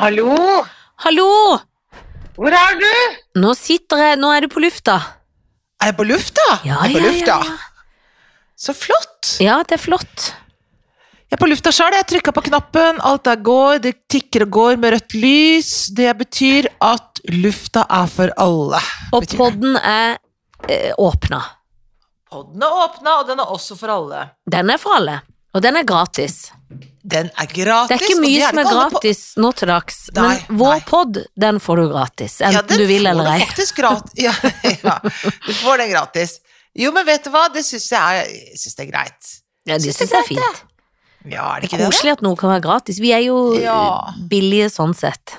[0.00, 0.32] Hallo?
[1.04, 1.28] Hallo!
[2.40, 2.92] Hvor er du?
[3.42, 4.94] Nå sitter jeg Nå er du på lufta.
[5.76, 6.46] Er jeg på lufta?
[6.64, 7.34] Ja, er på ja, lufta?
[7.44, 7.58] ja,
[8.56, 9.32] Så flott.
[9.44, 10.30] Ja, det er flott.
[11.28, 11.92] Jeg er på lufta sjøl.
[11.98, 15.70] Jeg trykka på knappen, alt der går, det tikker og går med rødt lys.
[15.92, 18.80] Det betyr at lufta er for alle.
[19.12, 20.16] Og podden er
[20.64, 21.42] eh, åpna.
[22.32, 24.30] Podden er åpna, og den er også for alle.
[24.48, 25.20] Den er for alle.
[25.54, 26.50] Og den er gratis.
[27.02, 27.88] Den er gratis.
[27.90, 29.42] Det er ikke mye som er gratis på...
[29.42, 30.84] nå til dags, Nei, men vår nei.
[30.86, 32.36] pod, den får du gratis.
[32.44, 33.40] Enten Ja, den du vil eller ei.
[34.20, 34.34] Ja,
[34.84, 36.38] ja, du får den gratis.
[36.78, 39.30] Jo, men vet du hva, det syns jeg, jeg synes det er greit.
[39.66, 40.64] Ja, det syns jeg er fint.
[41.28, 43.00] Ja, er det Det er koselig at noe kan være gratis.
[43.02, 44.12] Vi er jo Ja.
[44.30, 45.34] billige sånn sett.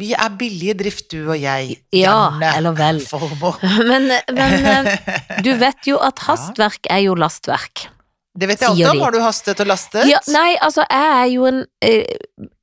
[0.00, 1.76] Vi er billige drift, du og jeg.
[1.92, 3.02] Ja, Janne eller vel.
[3.90, 5.10] Men, men eh,
[5.44, 7.90] du vet jo at hastverk er jo lastverk.
[8.32, 9.00] Det vet jeg alt om.
[9.04, 10.06] Har du hastet og lastet?
[10.08, 12.14] Ja, nei, altså, jeg er jo en eh,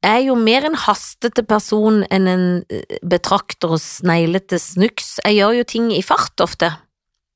[0.02, 5.20] Jeg er jo mer en hastete person enn en eh, betrakter og sneglete snuks.
[5.28, 6.72] Jeg gjør jo ting i fart ofte.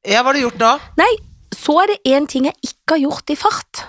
[0.01, 0.71] Ja, hva har du gjort da?
[0.97, 1.11] Nei,
[1.53, 3.83] Så er det én ting jeg ikke har gjort i fart,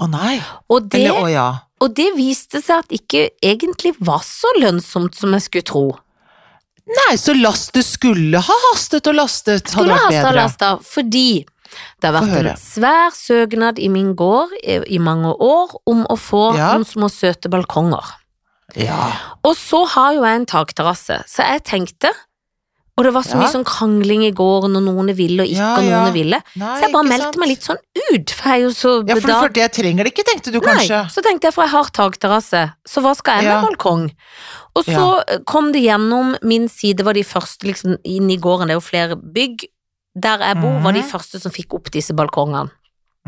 [0.00, 0.38] Å nei.
[0.72, 1.46] og det, Eller å ja.
[1.84, 5.84] og det viste seg at ikke egentlig var så lønnsomt som jeg skulle tro.
[6.86, 9.68] Nei, så lastet skulle ha hastet og lastet.
[9.68, 10.24] Skulle hadde vært bedre.
[10.24, 11.28] Skulle hastet og lastet, fordi
[12.00, 16.56] det har vært en svær søknad i min gård i, mange år om å få
[16.56, 16.72] Ja.
[16.74, 18.04] noen små søte balkonger.
[18.74, 19.12] Ja.
[19.44, 22.10] Og så har jo jeg en takterrasse, så jeg tenkte
[22.98, 23.40] Og det var så Ja.
[23.42, 26.42] mye sånn krangling i gården, og noen ville og ikke, Ja, og noen ville.
[26.56, 27.36] Nei, Så jeg bare meldte sant?
[27.36, 27.76] meg litt sånn
[28.14, 30.50] ut, for jeg er jo så Ja, for du følte jeg trenger det ikke, tenkte
[30.50, 31.02] du kanskje?
[31.02, 33.68] Nei, så tenkte jeg, for jeg har takterrasse, så hva skal jeg med Ja.
[33.68, 34.10] balkong?
[34.76, 38.70] Og så kom det gjennom min side, var de første liksom inn i gården, det
[38.76, 39.66] er jo flere bygg.
[40.16, 41.10] Der jeg bor, var de Mhm.
[41.10, 42.70] første som fikk opp disse balkongene.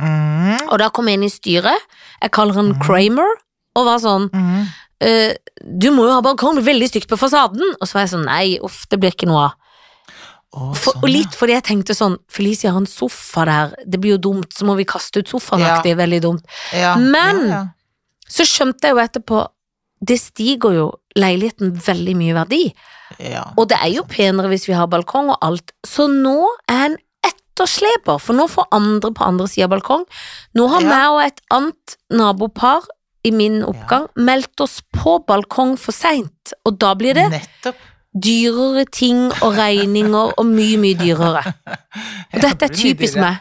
[0.00, 1.80] Mm, Og da kom jeg inn i styret,
[2.22, 2.80] jeg kaller han mm.
[2.84, 3.32] Kramer,
[3.76, 4.66] og var sånn mm.
[5.00, 7.74] «Eh, Du må jo ha balkong, det blir veldig stygt på fasaden.
[7.80, 9.52] Og så var jeg sånn, nei, uff, det blir ikke noe av.
[10.74, 14.16] For, sånn, og litt fordi jeg tenkte sånn, Felicia har en sofa der, det blir
[14.16, 15.82] jo dumt, så må vi kaste ut sofaen, Ja.
[15.84, 16.44] er veldig dumt.
[16.72, 16.96] ja.
[16.96, 17.66] Men- ja.
[18.28, 19.48] Så skjønte jeg jo etterpå,
[20.04, 22.74] det stiger jo leiligheten veldig mye verdi.
[23.18, 23.44] Ja.
[23.56, 25.72] Og det er jo penere hvis vi har balkong og alt.
[25.86, 26.36] Så nå
[26.68, 26.96] er en
[27.26, 30.04] ettersleper, for nå får andre på andre sida av balkong.
[30.54, 30.88] Nå har Ja.
[30.88, 32.86] meg og et annet nabopar
[33.24, 37.76] i min oppgang meldt oss på balkong for seint, og da blir det Nettopp.
[38.14, 41.42] dyrere ting og regninger og mye, mye dyrere.
[42.34, 43.38] Og dette er typisk meg.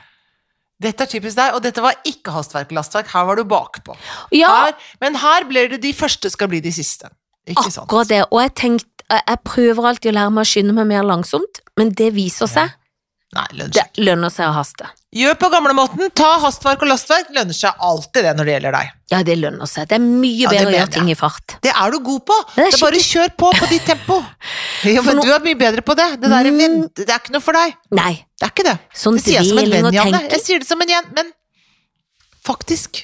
[0.82, 3.96] Dette er typisk deg, og dette var ikke hastverk lastverk, her var du bakpå.
[4.32, 7.10] Ja, Her, men her blir det de første skal bli de siste.
[7.48, 7.88] Ikke sant?
[7.88, 8.26] akkurat det.
[8.32, 11.94] Og jeg tenkte, jeg prøver alltid å lære meg å skynde meg mer langsomt, men
[11.96, 12.74] det viser seg,
[13.36, 14.86] Nei, lønner det seg lønner seg å haste.
[15.18, 18.92] Gjør på gamlemåten, ta hastverk og lastverk, lønner seg alltid det når det gjelder deg.
[19.12, 19.88] Ja, det lønner seg.
[19.92, 21.58] Det er mye Ja, bedre å gjøre ting i fart.
[21.64, 22.38] Det er du god på!
[22.56, 24.20] Det er Det er bare kjør på på ditt tempo.
[24.88, 25.24] Ja, men no...
[25.26, 26.08] du er mye bedre på det.
[26.22, 26.88] Det der Mm.
[26.96, 27.76] det er ikke noe for deg.
[27.92, 28.78] Nei, Det er ikke det.
[28.96, 30.22] sånn Det sier jeg som en venn, Janne.
[30.32, 31.32] Jeg sier det som en venn, men
[32.48, 33.04] faktisk.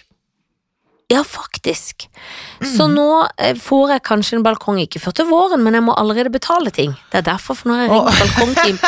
[1.13, 2.07] Ja, faktisk.
[2.63, 2.67] Mm.
[2.71, 3.05] Så nå
[3.37, 6.71] eh, får jeg kanskje en balkong, ikke før til våren, men jeg må allerede betale
[6.73, 6.95] ting.
[7.11, 8.79] Det er derfor, for nå har jeg ringer balkongteam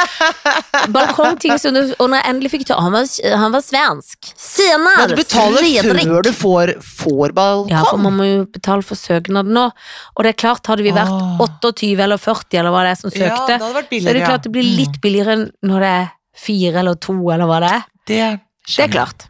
[0.96, 3.06] Balkongteam som du- og når jeg endelig fikk til Han var,
[3.44, 4.32] han var svensk.
[4.36, 4.96] Senere!
[5.04, 6.08] Men du betaler Fredrik.
[6.10, 7.70] før du får, får balkong.
[7.76, 9.68] Ja, for man må jo betale for søknaden nå.
[10.16, 11.46] Og det er klart, hadde vi vært oh.
[11.46, 14.20] 28 eller 40 eller hva det er som søkte, Ja, det hadde vært så er
[14.20, 17.62] det klart det blir litt billigere enn når det er fire eller to eller hva
[17.64, 17.86] det er.
[18.06, 18.24] Det,
[18.66, 19.28] Det er klart.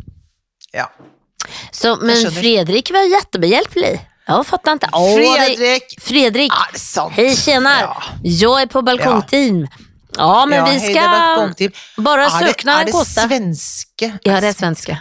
[0.75, 0.87] Ja.
[1.71, 2.31] Så, men.
[2.31, 4.09] Fredrik var jättebehjälplig.
[4.27, 4.89] Jag fattar inte.
[4.93, 7.13] Åh, Fredrik, Fredrik, er det sant?
[7.15, 7.81] hej tjener.
[7.81, 8.03] Ja.
[8.23, 9.67] Jag är på balkongteam.
[10.17, 11.71] Ja, men ja, vi ska balkongteam.
[11.97, 14.17] bara Er det, söknaden är det svenska?
[14.23, 14.97] Ja, det är svenska.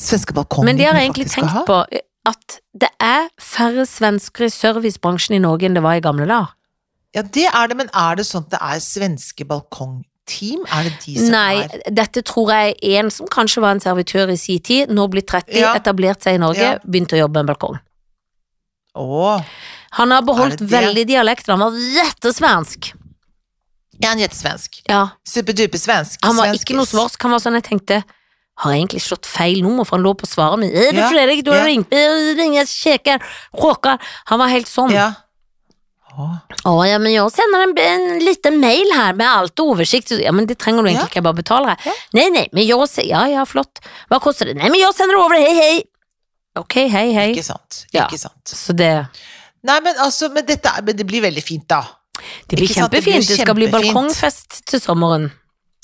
[0.00, 1.60] Svenska Svenske Men det har jag egentlig tänkt ha?
[1.60, 1.86] på
[2.26, 6.52] at det er færre svensker i servicebransjen i Norge enn det var i gamle dager.
[7.16, 9.46] Ja, det er det, men er det sånn at det er svenske
[10.26, 10.66] balkongteam?
[10.72, 13.80] Er det de som Nei, er dette tror jeg er en som kanskje var en
[13.80, 15.74] servitør i sin tid, nå blitt 30, Ja.
[15.74, 16.78] etablert seg i Norge, Ja.
[16.86, 17.78] begynte å jobbe med en balkong.
[18.94, 19.44] Åh.
[19.92, 22.92] Han har beholdt veldig dialekt, han var jettesvensk.
[24.02, 24.82] er han jettesvensk?
[24.88, 26.18] Ja, Superdupersvensk?
[26.22, 28.04] han var ikke noe svorsk, han var sånn jeg tenkte
[28.58, 30.72] har jeg egentlig slått feil nummer, for han lå på svaret mitt.
[30.72, 31.64] Er det Ja, Fredrik, du har ja.
[31.66, 33.20] ringt meg, ringer kjeker,
[33.54, 33.98] råkar.
[34.26, 34.90] Han var helt sånn.
[34.90, 35.12] Ja.
[36.16, 40.14] Å ja, men jeg sender en, en liten mail her med alt oversikt.
[40.22, 41.90] Ja, men det trenger du egentlig ikke, jeg bare betaler her.
[41.90, 41.96] Ja.
[42.16, 43.82] Nei, nei, men jeg sender Ja, ja, flott.
[44.10, 44.56] Hva koster det?
[44.58, 45.76] Nei, men jeg sender over hei, hei.
[46.56, 47.30] Ok, hei, hei.
[47.34, 47.82] Ikke sant.
[47.92, 48.06] Ja.
[48.06, 48.40] Ikke sant.
[48.48, 48.90] Så det,
[49.66, 51.82] Nei, men altså, men dette men det blir veldig fint, da.
[52.48, 53.30] det blir sant, det blir kjempefint.
[53.32, 55.28] Det skal bli balkongfest til sommeren.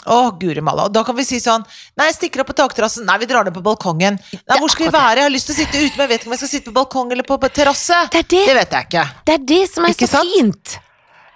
[0.06, 0.88] Å, guri malla.
[0.90, 1.62] Da kan vi si sånn
[1.96, 3.04] Nei, jeg stikker opp på takterrassen.
[3.06, 4.16] Nei, vi drar ned på balkongen.
[4.18, 5.20] Nei, hvor skal vi være?
[5.22, 6.70] Jeg har lyst til å sitte ute, men jeg vet ikke om jeg skal sitte
[6.72, 8.00] på balkong eller på på terrasse.
[8.10, 8.46] Det det.
[8.48, 9.04] Det vet jeg ikke.
[9.28, 10.34] Det er det som er Ikke så sant?
[10.34, 10.78] fint.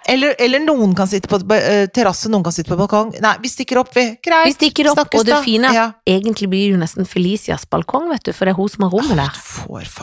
[0.07, 3.09] Eller, eller noen kan sitte på uh, terrasse, noen kan sitte på balkong.
[3.23, 4.05] Nei, vi stikker opp, vi.
[4.23, 4.47] Greit.
[4.47, 5.87] Vi stikker opp, Snakkes og det fine Ja.
[6.07, 8.93] Egentlig blir det jo nesten Felicias balkong, vet du, for det er hun som har
[8.95, 9.41] rommet der.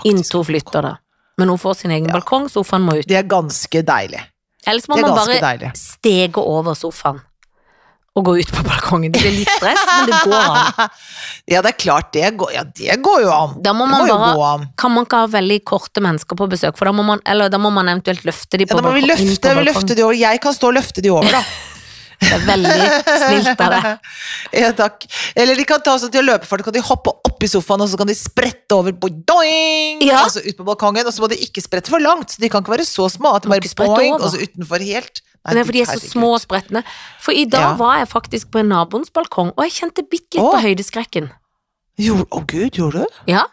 [0.05, 0.95] Inntil hun flytter, da.
[1.41, 2.19] Men hun får sin egen Ja.
[2.19, 3.09] balkong, sofaen må ut.
[3.09, 4.21] Det er ganske deilig.
[4.67, 5.73] Ellers må man bare deilig.
[5.77, 7.21] stege over sofaen
[8.15, 9.11] og gå ut på balkongen.
[9.11, 10.93] Det blir litt stress, men det går an.
[11.51, 13.57] Ja, det er klart, det går, ja, det går jo an.
[13.65, 14.69] Da må man må bare.
[14.81, 17.61] Kan man ikke ha veldig korte mennesker på besøk, for da må man, eller da
[17.61, 19.03] må man eventuelt løfte de på balkongen.
[19.03, 20.17] Ja, da må vi løfte, vi løfte de over.
[20.17, 21.43] Jeg kan stå og løfte de over, da.
[22.25, 22.85] Det er veldig
[23.21, 24.09] snilt av deg.
[24.63, 25.05] Ja, takk.
[25.37, 27.51] Eller de kan ta sånn til å løpe for det, kan de hoppe opp i
[27.51, 30.23] sofaen, og så kan de sprette over boing, Ja.
[30.23, 32.33] altså ut på balkongen, og så må de ikke sprette for langt.
[32.33, 35.21] Så de kan ikke være så små at de bare boing, og så utenfor helt.
[35.44, 36.82] Nei, er de er så små og spretne.
[37.20, 37.75] For i dag Ja.
[37.76, 40.52] var jeg faktisk på en naboens balkong, og jeg kjente bitte litt Åh.
[40.55, 41.31] på høydeskrekken.
[41.99, 43.06] Jo, Å gud, gjorde du?
[43.26, 43.44] Ja,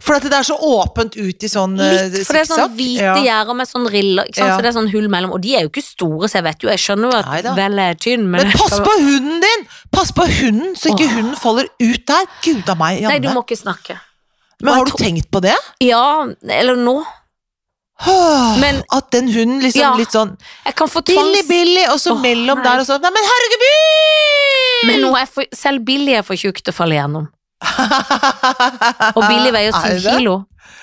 [0.00, 2.72] For at det er så åpent ut i sånn eh, litt, for det er sånn
[2.74, 3.14] hvite Ja.
[3.22, 4.26] gjerder med sånn riller?
[4.34, 4.56] Ja.
[4.56, 6.58] så det er sånn hull mellom, og de er jo ikke store, så jeg vet
[6.58, 9.66] jo, jeg skjønner jo at vel er tynn, men, Men pass på hunden din!
[9.92, 11.14] Pass på hunden, så ikke Åh.
[11.14, 12.24] hunden faller ut der.
[12.42, 13.08] Gud a meg, Janne.
[13.14, 14.00] Nei, du må ikke snakke.
[14.60, 15.54] Men har du tenkt på det?
[15.80, 17.04] Ja, eller nå.
[18.62, 19.94] Men- at den hunden liksom Ja.
[19.96, 21.48] litt sånn Billy, tvangs...
[21.48, 22.66] Billy, og så oh, mellom nei.
[22.66, 23.64] der og sånn Nei, men herregud,
[24.90, 27.30] Men nå er for, selv Billy er for tjukk til å falle gjennom.
[29.16, 30.12] Og Billy veier Er syv det det?
[30.18, 30.34] kilo.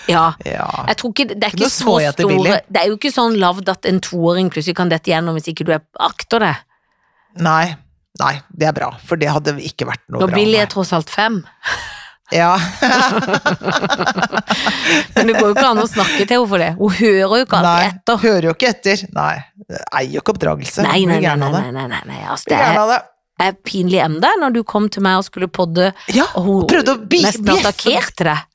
[0.09, 0.23] Ja.
[0.43, 0.65] Ja.
[0.89, 2.57] Jeg tror ikke, det er Ikke ikke så store.
[2.67, 5.67] Det er jo ikke sånn lavt at en toåring plutselig kan dette gjennom hvis ikke
[5.69, 6.53] du er, akter det.
[7.45, 7.75] Nei,
[8.19, 10.33] nei, det er bra, for det hadde ikke vært noe Nå bra.
[10.35, 11.43] Billy billig er tross alt fem.
[12.33, 12.57] Ja.
[15.15, 16.69] Men det går jo ikke an å snakke til henne for det.
[16.79, 18.21] Hun hører jo ikke Nei, alltid etter.
[18.23, 19.03] hører jo ikke etter.
[19.15, 19.33] Nei,
[19.69, 20.85] det eier jo ikke oppdragelse.
[20.87, 22.21] Nei, nei, nei, nei, nei, nei, nei, nei.
[22.33, 23.05] Altså, det er,
[23.47, 26.97] er pinlig ennå, når du kom til meg og skulle podde, Ja, og hun prøvde
[26.97, 28.49] å bi- nesten attakkerte deg.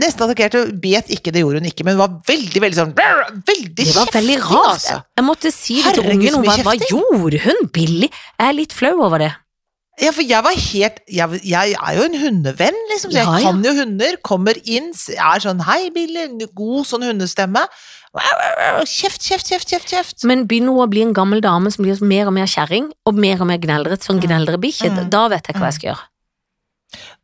[0.00, 3.84] Nesten attakkerte, bet ikke, det gjorde hun ikke, men var veldig, veldig sånn Veldig Det
[3.94, 4.70] var veldig rart.
[4.72, 4.96] altså.
[5.20, 6.38] Jeg måtte si det til ungen.
[6.40, 8.08] Hun bare, hva gjorde hun, Billy?
[8.10, 9.30] Jeg er litt flau over det.
[9.98, 13.38] Ja, for jeg var helt Jeg, jeg er jo en hundevenn, liksom, så jeg Ja,
[13.38, 13.50] ja.
[13.50, 14.16] kan jo hunder.
[14.24, 16.28] Kommer inn, er sånn Hei, Billy.
[16.54, 17.66] God sånn hundestemme.
[18.86, 19.88] Kjeft, kjeft, kjeft, kjeft.
[19.90, 20.24] kjeft.
[20.24, 23.14] Men begynner hun å bli en gammel dame som blir mer og mer kjerring, og
[23.14, 25.10] mer og mer gneldret, sånn gneldrebikkje, Mm.
[25.10, 26.06] da vet jeg hva jeg skal gjøre.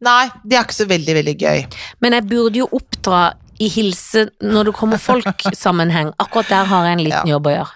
[0.00, 1.66] Nei, det er ikke så veldig, veldig gøy.
[2.00, 6.12] Men jeg burde jo oppdra i hilse når det kommer folk-sammenheng.
[6.20, 7.72] Akkurat der har jeg en liten jobb å gjøre.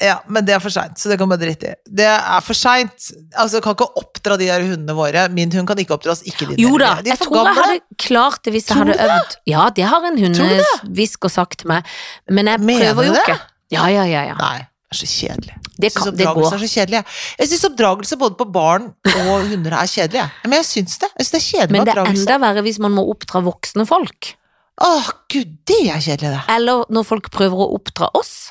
[0.00, 1.74] Ja, men det er for seint, så det kan bare drite i.
[2.00, 3.10] Det er for seint.
[3.36, 5.26] Altså, jeg kan ikke oppdra de der hundene våre.
[5.36, 6.60] Min hund kan ikke oppdras, ikke din.
[6.62, 9.36] Jo da, jeg tror tror jeg hadde klart det hvis jeg hadde øvd.
[9.50, 11.88] Ja, det har en hundehvisker sagt til meg,
[12.32, 13.36] men jeg Mener prøver jo ikke.
[13.70, 14.36] Ja, ja, ja, ja.
[14.40, 15.58] Nei, det er så kjedelig.
[15.80, 16.56] Det, kan, det oppdragelse går.
[16.56, 16.96] er så kjedelig.
[17.00, 17.18] jeg.
[17.42, 20.24] Jeg syns oppdragelse både på barn og hunder er kjedelig.
[20.44, 21.10] Men jeg syns det.
[21.12, 23.86] Jeg synes det er kjedelig Men det er enda verre hvis man må oppdra voksne
[23.88, 24.32] folk.
[24.80, 26.42] Åh, gud, det er kjedelig, det.
[26.56, 28.50] Eller når folk prøver å oppdra oss.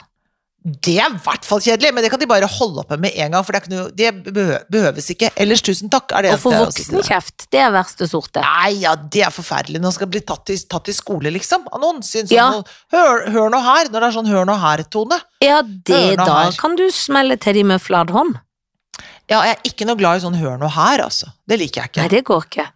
[0.59, 3.31] Det er i hvert fall kjedelig, men det kan de bare holde oppe med en
[3.31, 5.29] gang, for det, er ikke noe, det behøves ikke.
[5.39, 8.43] Ellers tusen takk, er det Og for voksenkjeft, det er verste sorte.
[8.43, 9.79] Nei, ja, det er forferdelig.
[9.79, 11.63] Nå skal bli tatt i, tatt i skole, liksom.
[11.71, 12.01] Av noen.
[12.03, 12.49] Synes Ja.
[12.91, 15.21] hør, hør nå her, når det er sånn hør nå her-tone.
[15.45, 16.51] Ja, det da her.
[16.59, 18.35] kan du smelle til de med flat hånd.
[19.29, 21.31] Ja, jeg er ikke noe glad i sånn hør nå her, altså.
[21.47, 22.03] Det liker jeg ikke.
[22.03, 22.67] Nei, det går ikke.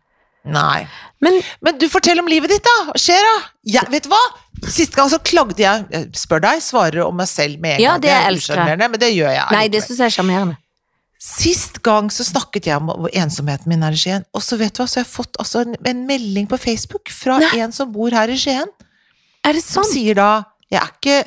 [0.45, 0.87] Nei.
[1.23, 2.91] Men Men du, fortell om livet ditt, da!
[2.91, 3.35] Hva skjer, da?
[3.75, 4.23] Jeg, vet du hva?
[4.71, 7.91] Sist gang så klagde jeg jeg Spør deg, svarer om meg selv med en Ja,
[7.97, 8.01] gang.
[8.01, 9.47] det er usjarmerende, Men det gjør jeg.
[9.51, 10.57] nei, det syns jeg er sjarmerende.
[11.23, 14.81] Sist gang så snakket jeg om ensomheten min er i Skien, og så vet du
[14.81, 17.61] hva, så har jeg fått altså en, en melding på Facebook fra Nei.
[17.63, 18.67] en som bor her i Skien,
[19.45, 19.93] Er det som sånn?
[19.93, 21.17] sier da Jeg er ikke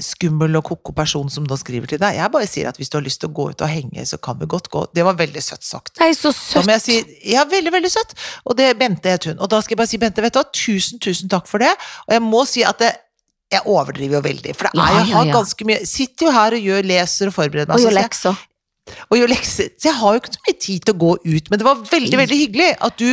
[0.00, 2.96] skummel og ko-ko person som da skriver til deg, jeg bare sier at hvis du
[2.98, 4.86] har lyst til å gå ut og henge, så kan vi godt gå.
[4.94, 5.92] Det var veldig søtt sagt.
[6.02, 6.66] Nei, så søtt.
[6.66, 6.96] jeg si,
[7.30, 8.16] ja, veldig, veldig søtt.
[8.44, 9.38] Og det Bente het hun.
[9.38, 11.70] Og da skal jeg bare si, Bente, vet du hva, tusen, tusen takk for det.
[12.08, 12.90] Og jeg må si at det,
[13.54, 16.66] jeg overdriver jo veldig, for det er, jeg har ganske mye Sitter jo her og
[16.72, 17.76] gjør, leser og forbereder meg.
[17.78, 18.42] Og gjør lekser.
[19.06, 19.70] og gjør lekser.
[19.78, 21.84] Så jeg har jo ikke så mye tid til å gå ut, men det var
[21.92, 23.10] veldig, veldig hyggelig at du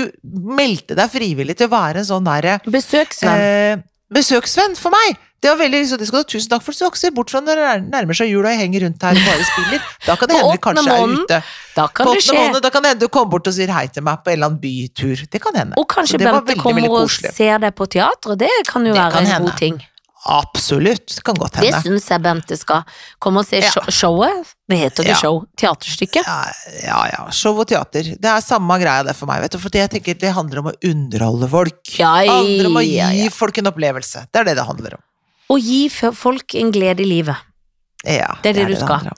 [0.58, 3.46] meldte deg frivillig til å være en sånn derre Besøksvenn.
[3.46, 5.20] eh, besøksvenn for meg.
[5.42, 6.72] Det var veldig, så det skal du ha tusen takk for.
[6.72, 8.84] Så du skal ikke se bort fra når det nærmer seg jul og jeg henger
[8.86, 9.82] rundt her og bare spiller.
[10.06, 11.40] Da kan det hende vi kanskje er ute.
[11.76, 12.36] da kan På det skje.
[12.38, 14.38] måned, da kan det hende du kommer bort og sier hei til meg på en
[14.38, 15.24] eller annen bytur.
[15.34, 15.74] Det kan hende.
[15.82, 18.38] Og kanskje Bente kommer og ser deg på teatret.
[18.38, 19.50] Det kan jo Det være kan en hende.
[19.50, 19.82] god ting.
[20.30, 21.16] Absolutt.
[21.16, 21.72] Det kan godt hende.
[21.74, 22.84] Det syns jeg Bente skal.
[23.20, 23.72] Komme og se Ja.
[23.90, 24.54] showet.
[24.70, 25.16] Det heter det Ja.
[25.16, 25.46] show.
[25.58, 26.24] Teaterstykket?
[26.28, 26.46] Ja,
[26.86, 27.30] ja, ja.
[27.32, 28.04] Show og teater.
[28.04, 29.58] Det er samme greia det for meg, vet du.
[29.58, 31.84] For jeg tenker det handler om å underholde folk.
[31.84, 34.28] Det handler om å gi folk en opplevelse.
[34.32, 35.02] Det er det det handler om.
[35.52, 37.36] Og gi folk en glede i livet.
[38.08, 39.12] Ja, Det er det du skal.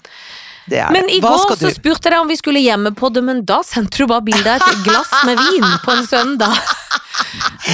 [0.68, 1.68] Det er Men i går så du?
[1.76, 4.48] spurte jeg deg om vi skulle hjemme på det, men da sendte du bare bilde
[4.48, 6.56] av et glass med vin på en søndag.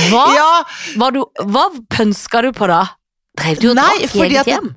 [0.09, 0.49] Hva, Ja,
[1.01, 2.81] var du, hva pønska du på da?
[3.39, 4.69] Drev du og Nei, drakk i eget det- hjem?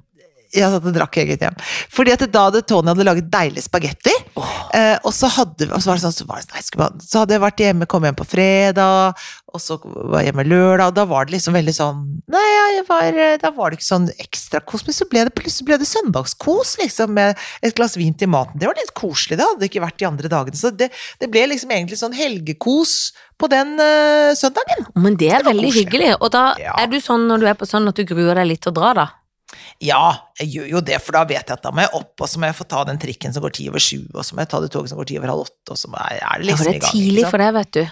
[0.53, 1.57] jeg satt og drakk eget hjem.
[1.91, 4.13] Fordi at da hadde Tony hadde laget deilig spagetti,
[4.75, 6.87] eh, og så hadde, og så var det sånn, så, var det, sånn, nei, skulle
[6.89, 9.19] man, så hadde jeg vært hjemme, kom hjem på fredag,
[9.53, 11.99] og så var jeg hjemme lørdag, og da var det liksom veldig sånn
[12.33, 12.45] Nei,
[12.79, 15.67] jeg var, eh, da var det ikke sånn ekstra kos, men så ble det plutselig
[15.69, 18.57] ble det søndagskos, liksom, med et glass vin til maten.
[18.63, 20.57] Det var litt koselig, det hadde ikke vært de andre dagene.
[20.57, 20.89] Så det,
[21.21, 23.13] det ble liksom egentlig sånn helgekos
[23.43, 24.87] på den uh, søndagen.
[24.97, 25.85] Men det er Det veldig koselig.
[25.85, 26.77] hyggelig, og da Ja.
[26.81, 28.77] er du sånn når du er på sånn at du gruer deg litt til å
[28.81, 29.07] dra, da?
[29.83, 30.03] Ja,
[30.41, 32.41] jeg gjør jo det, for da vet jeg at da må jeg opp, og så
[32.43, 34.51] må jeg få ta den trikken som går ti over sju, og så må jeg
[34.53, 36.51] ta det toget som går ti over halv åtte, og så jeg, er det Ja,
[36.51, 36.93] liksom for det i er gang.
[36.99, 37.83] tidlig for deg, vet du.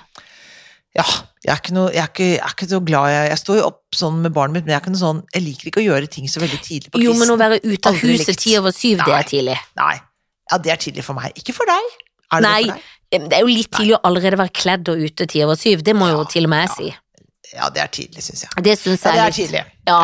[0.98, 1.04] Ja,
[1.46, 3.66] jeg er noe, jeg er ikke, jeg er ikke så glad jeg, jeg står jo
[3.68, 5.84] opp sånn med barnet mitt, men jeg er ikke noe sånn, jeg liker ikke å
[5.86, 8.74] gjøre ting så veldig tidlig på Jo, men å være ute av huset ti over
[8.74, 9.58] syv, det er tidlig.
[9.78, 9.94] Nei,
[10.50, 11.30] ja, det er tidlig for meg.
[11.38, 11.92] Ikke for deg.
[12.34, 12.62] Er det Nei.
[12.66, 13.28] det for deg?
[13.30, 15.94] Det er jo litt tidlig å allerede være kledd og ute ti over syv, det
[15.98, 16.74] må jo til og med jeg ja.
[16.76, 16.90] si.
[17.50, 18.62] Ja, det er tidlig, syns jeg.
[18.62, 19.62] Det syns Ja, det er litt tidlig.
[19.88, 19.98] Ja.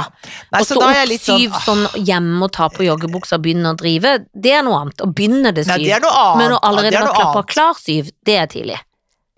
[0.50, 3.44] Nei, og så opp jeg litt sånn, syv sånn hjemme og ta på joggebuksa og
[3.44, 5.04] begynne å drive, det er noe annet.
[5.04, 5.76] Å begynne det syv.
[5.76, 6.40] Nei, det er noe annet.
[6.42, 8.80] Men å allerede ha være klappa klar syv, det er tidlig.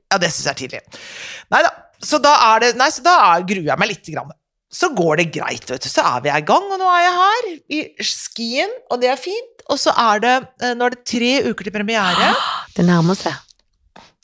[0.08, 1.04] Ja, det syns jeg er tidlig.
[1.52, 1.74] Nei da.
[2.08, 4.32] Så da er det Nei, så da er, gruer jeg meg lite grann.
[4.72, 5.88] Så går det greit, vet du.
[5.90, 9.20] Så er vi i gang, og nå er jeg her i skien, og det er
[9.20, 9.64] fint.
[9.68, 12.32] Og så er det eh, Nå er det tre uker til premiere.
[12.78, 13.34] Det nærmer seg.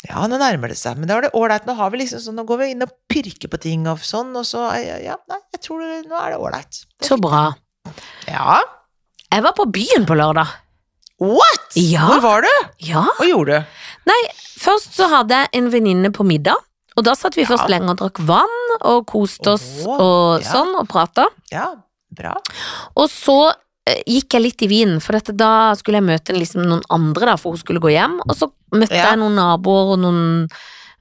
[0.05, 1.65] Ja, nå nærmer det seg, men da er det ålreit.
[1.69, 4.35] Nå har vi liksom sånn, nå går vi inn og pirker på ting og sånn,
[4.37, 6.83] og så eh, Ja, nei, jeg tror det, nå er det ålreit.
[7.05, 7.47] Så bra.
[8.29, 8.59] Ja.
[9.33, 10.53] Jeg var på byen på lørdag.
[11.25, 11.73] What?!
[11.79, 12.05] Ja.
[12.11, 12.53] Hvor var du?
[12.85, 13.07] Ja.
[13.17, 13.81] Hva gjorde du?
[14.11, 14.21] Nei,
[14.61, 16.61] først så hadde jeg en venninne på middag,
[16.99, 17.51] og da satt vi Ja.
[17.55, 20.51] først lenge og drakk vann og koste oss oh, og ja.
[20.53, 21.27] sånn og prata.
[21.51, 21.71] Ja,
[22.15, 22.37] bra.
[22.99, 23.55] Og så
[23.87, 27.53] gikk jeg litt i vinen, for da skulle jeg møte liksom noen andre, da, for
[27.53, 28.21] hun skulle gå hjem.
[28.29, 29.11] Og så møtte Ja.
[29.11, 30.49] jeg noen naboer og noen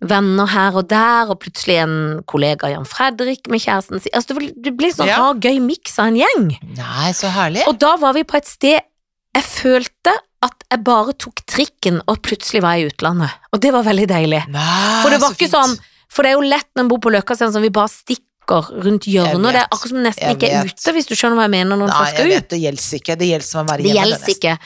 [0.04, 4.12] venner her og der, og plutselig en kollega, Jan Fredrik, med kjæresten sin.
[4.14, 5.18] Altså, det ble- sånn Ja.
[5.18, 6.60] rar, gøy miks av en gjeng.
[6.76, 7.64] Nei, så herlig.
[7.68, 8.82] Og da var vi på et sted
[9.34, 10.12] jeg følte
[10.44, 13.32] at jeg bare tok trikken, og plutselig var jeg i utlandet.
[13.54, 14.48] Og det var veldig deilig.
[14.50, 15.52] Nei, For det var ikke fint.
[15.52, 17.70] sånn For det er jo lett når en bor på Løkka, så som sånn vi
[17.70, 18.22] bare stikker
[18.52, 19.52] rundt hjørnet.
[19.54, 20.74] Det er akkurat som nesten Jeg ikke er vet.
[20.80, 22.50] ute, hvis du skjønner hva jeg mener når Nei, jeg skal ut.
[22.50, 23.16] det gjelder ikke.
[23.18, 24.08] Det gjelder som å være Det hjemme.
[24.08, 24.58] gjelder ikke.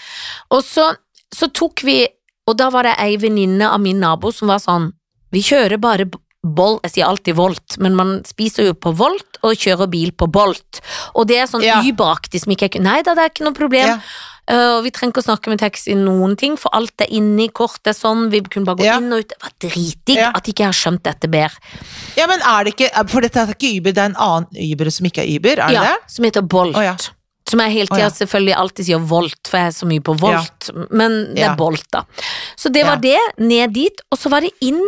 [0.52, 0.96] Og så,
[1.34, 2.08] så tok vi
[2.48, 4.94] Og da var det ei venninne av min nabo som var sånn
[5.32, 6.06] Vi kjører bare
[6.48, 10.30] Bolt, jeg sier alltid Volt, men man spiser jo på Volt og kjører bil på
[10.32, 10.80] Bolt.
[11.16, 11.82] Og det er sånn Ja.
[11.84, 13.88] Uber-aktig som ikke er Nei da, det er ikke noe problem.
[13.88, 14.00] Ja.
[14.50, 17.50] Uh, og vi trenger ikke å snakke med taxi noen ting, for alt er inni,
[17.52, 18.98] kortet sånn, vi kunne bare gå Ja.
[19.02, 19.28] inn og ut.
[19.34, 20.32] Det var dritdigg Ja.
[20.34, 21.52] at ikke jeg har skjønt dette bedre.
[22.16, 24.90] Ja, men er det ikke For dette er ikke Uber, det er en annen Uber
[24.90, 25.98] som ikke er Uber, er Ja, det?
[26.08, 26.76] som heter Bolt.
[26.78, 26.96] Oh, ja.
[27.48, 30.70] Som jeg hele tida selvfølgelig alltid sier Volt, for jeg er så mye på Volt.
[30.92, 32.04] Men det er Bolt, da.
[32.58, 34.82] Så det var det, ned dit, og så var det inn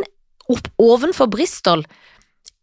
[0.49, 1.83] opp ovenfor Bristol.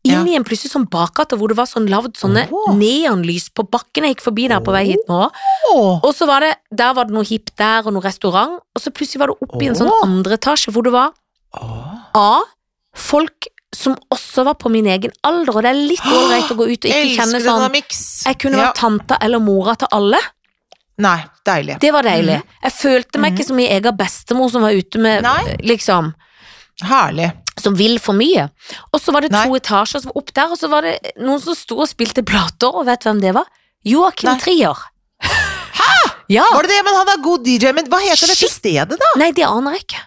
[0.06, 0.22] Inn Ja.
[0.32, 2.70] i en plutselig sånn bakgate hvor det var sånn lagd sånne oh.
[2.76, 4.06] neonlys på bakken.
[4.06, 5.26] Jeg gikk forbi der på vei hit nå.
[5.72, 5.98] Oh.
[5.98, 8.60] Og så var det, der var det noe hipt der, og noe restaurant.
[8.76, 11.12] Og så plutselig var det oppe i en sånn andre etasje hvor det var.
[11.56, 12.30] A.
[12.96, 16.68] Folk som også var på min egen alder, og det er litt ålreit å gå
[16.70, 17.76] ut og ikke kjenne sånn.
[17.76, 18.68] Jeg kunne ja.
[18.68, 20.20] vært tanta eller mora til alle.
[21.02, 21.76] Nei, deilig.
[21.82, 22.38] Det var deilig.
[22.62, 23.36] Jeg følte meg mm.
[23.36, 25.56] ikke som min egen bestemor som var ute med Nei.
[25.66, 26.14] liksom
[26.84, 27.30] Herlig.
[27.56, 28.48] Som vil for mye.
[28.92, 29.60] Og så var det to Nei.
[29.60, 32.68] etasjer som var opp der, og så var det noen som sto og spilte plater,
[32.68, 33.48] og vet hvem det var?
[33.86, 34.34] Joakim.
[34.42, 34.82] Trier.
[35.22, 35.94] Hæ?!
[36.28, 36.44] Ja!
[36.52, 36.82] Var det det?
[36.84, 37.72] Men han er god DJ.
[37.72, 38.52] Men hva heter dette Shit.
[38.58, 39.10] stedet, da?
[39.20, 40.02] Nei, det aner jeg ikke.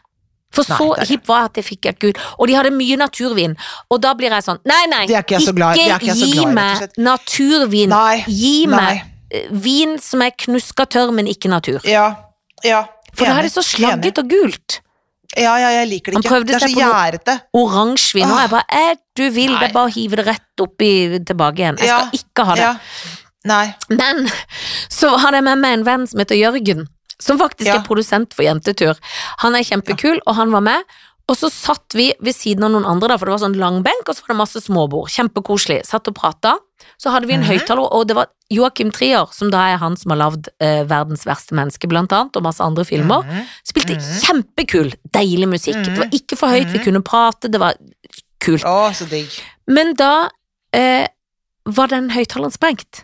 [0.53, 2.21] For Nei, så hipp var jeg at jeg fikk et ut.
[2.41, 3.53] Og de hadde mye naturvin.
[3.93, 5.85] Og da blir jeg sånn Nei, nei, ikke så glad i.
[5.93, 7.93] Ikke gi meg naturvin.
[7.93, 8.23] Nei.
[8.25, 11.79] Gi meg eh, vin som er knuska tørr, men ikke natur.
[11.87, 12.07] Ja.
[12.65, 12.83] Ja.
[13.13, 14.79] For da er det så slagget og gult.
[15.37, 17.35] Ja, ja, jeg liker det Han prøvde Det er så gjærete.
[17.53, 18.31] Oransjevin.
[18.31, 20.91] Og jeg bare eh, Du vil, det er bare å hive det rett oppi
[21.27, 21.77] tilbake igjen.
[21.77, 21.99] Jeg Ja.
[22.07, 22.61] skal ikke ha det.
[22.63, 22.77] Ja.
[23.45, 23.65] Nei.
[23.89, 24.25] Men
[24.89, 26.87] så hadde jeg med meg en venn som heter Jørgen,
[27.21, 27.75] som faktisk Ja.
[27.77, 28.97] er produsent for Jentetur.
[29.45, 30.83] Han er kjempekul, og han var med.
[31.29, 33.83] Og så satt vi ved siden av noen andre, da, for det var sånn lang
[33.83, 35.09] benk, og så var det masse småbord.
[35.13, 35.85] Kjempekoselig.
[35.85, 36.57] Satt og prata.
[36.97, 37.49] Så hadde vi en Mhm.
[37.49, 41.25] høyttaler, og det var Joakim Trier, som da er han som har lagd eh, 'Verdens
[41.25, 43.23] verste menneske', blant annet, og masse andre filmer.
[43.23, 43.45] Mhm.
[43.63, 44.21] Spilte Mhm.
[44.23, 45.83] kjempekul, deilig musikk.
[45.85, 47.73] Det var ikke for høyt, vi kunne prate, det var
[48.39, 48.63] kult.
[48.63, 49.29] Å, så digg.
[49.67, 50.29] Men da
[50.73, 51.07] eh,
[51.65, 53.03] var den høyttaleren sprengt.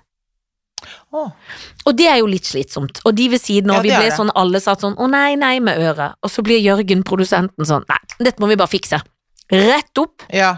[1.11, 1.31] Oh.
[1.87, 2.99] Og det er jo litt slitsomt.
[3.05, 5.59] Og de ved siden av, Ja, vi ble sånn, alle satt sånn 'å nei, nei'
[5.61, 6.13] med øret.
[6.21, 9.01] Og så blir Jørgen, produsenten, sånn 'nei, dette må vi bare fikse'.
[9.51, 10.57] Rett opp, Ja.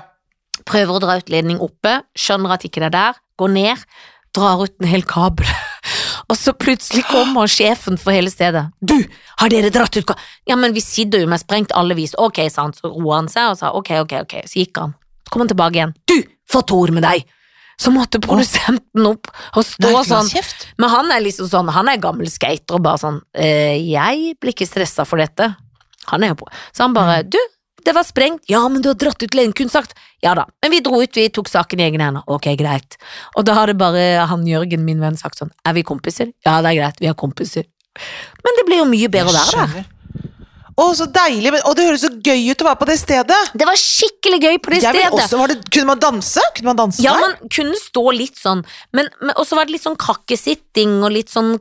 [0.68, 3.88] Prøver å dra ut ledning oppe, skjønner at ikke det er der, går ned,
[4.36, 5.48] drar ut en hel kabel.
[6.30, 8.66] Og så plutselig kommer sjefen for hele stedet.
[8.84, 8.98] Du,
[9.40, 10.18] har dere dratt ut ka-»
[10.50, 12.16] Ja, men vi sitter jo med sprengt alle vis.
[12.20, 12.80] Ok, sant.
[12.80, 14.36] Så roer han seg og sa ok, ok, ok.
[14.50, 14.96] Så gikk han.
[15.24, 15.96] Så kom han tilbake igjen.
[16.10, 16.18] Du,
[16.52, 17.26] få Tor med deg!
[17.78, 20.32] Så måtte produsenten opp og stå sånn.
[20.82, 24.56] Men han er liksom sånn, han er gammel skater og bare sånn eh, Jeg blir
[24.56, 25.52] ikke stressa for dette.
[26.10, 26.50] Han er jo på.
[26.74, 27.30] Så han bare Mm.
[27.36, 27.40] Du,
[27.88, 28.44] det var sprengt.
[28.52, 30.46] Ja, men du har dratt ut sagt Ja da.
[30.62, 32.24] Men vi dro ut, vi tok saken i egne hender.
[32.28, 32.98] Ok, greit.
[33.36, 36.34] Og da hadde bare han Jørgen, min venn, sagt sånn Er vi kompiser?
[36.46, 37.68] Ja, det er greit, vi er kompiser.
[38.44, 39.94] Men det ble jo mye bedre å være der.
[40.78, 41.50] Å, så deilig.
[41.56, 43.38] Men, og det høres så gøy ut å være på det stedet.
[43.58, 45.24] Det var skikkelig gøy på det Jeg vil stedet.
[45.24, 46.44] også, var det, kunne man danse?
[46.58, 47.24] Kunne man danse Ja, der?
[47.26, 48.62] man kunne stå litt sånn,
[48.94, 51.56] men, men og så var det litt sånn krakkesitting og litt sånn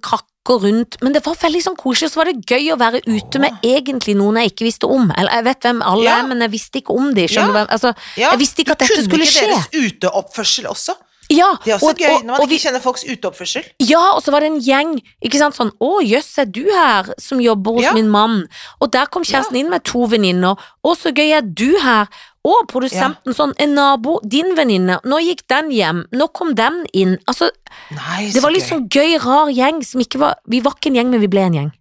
[0.47, 3.39] krakker rundt, men det var veldig sånn koselig, så var det gøy å være ute
[3.43, 6.19] med egentlig noen jeg ikke visste om, eller jeg vet hvem alle Ja.
[6.21, 7.67] er, men jeg visste ikke om de, Ja.
[7.67, 9.41] altså, Ja, jeg visste ikke at dette skulle skje.
[9.41, 10.95] Du kunne ikke deres uteoppførsel også.
[11.29, 13.65] Ja, Det er også og, gøy når man og og, ikke kjenner folks uteoppførsel.
[13.81, 17.13] ja, og så var det en gjeng, ikke sant, sånn, å jøss, er du her,
[17.19, 17.93] som jobber hos Ja.
[17.95, 18.47] min mann,
[18.81, 22.07] og der kom kjæresten inn med to venninner, å så gøy er du her,
[22.47, 27.17] og produsenten sånn, en nabo, din venninne, nå gikk den hjem, nå kom den inn,
[27.27, 27.51] altså,
[27.97, 30.97] Nei, Det var litt sånn gøy, rar gjeng som ikke var Vi var ikke en
[31.01, 31.73] gjeng, men vi ble en gjeng.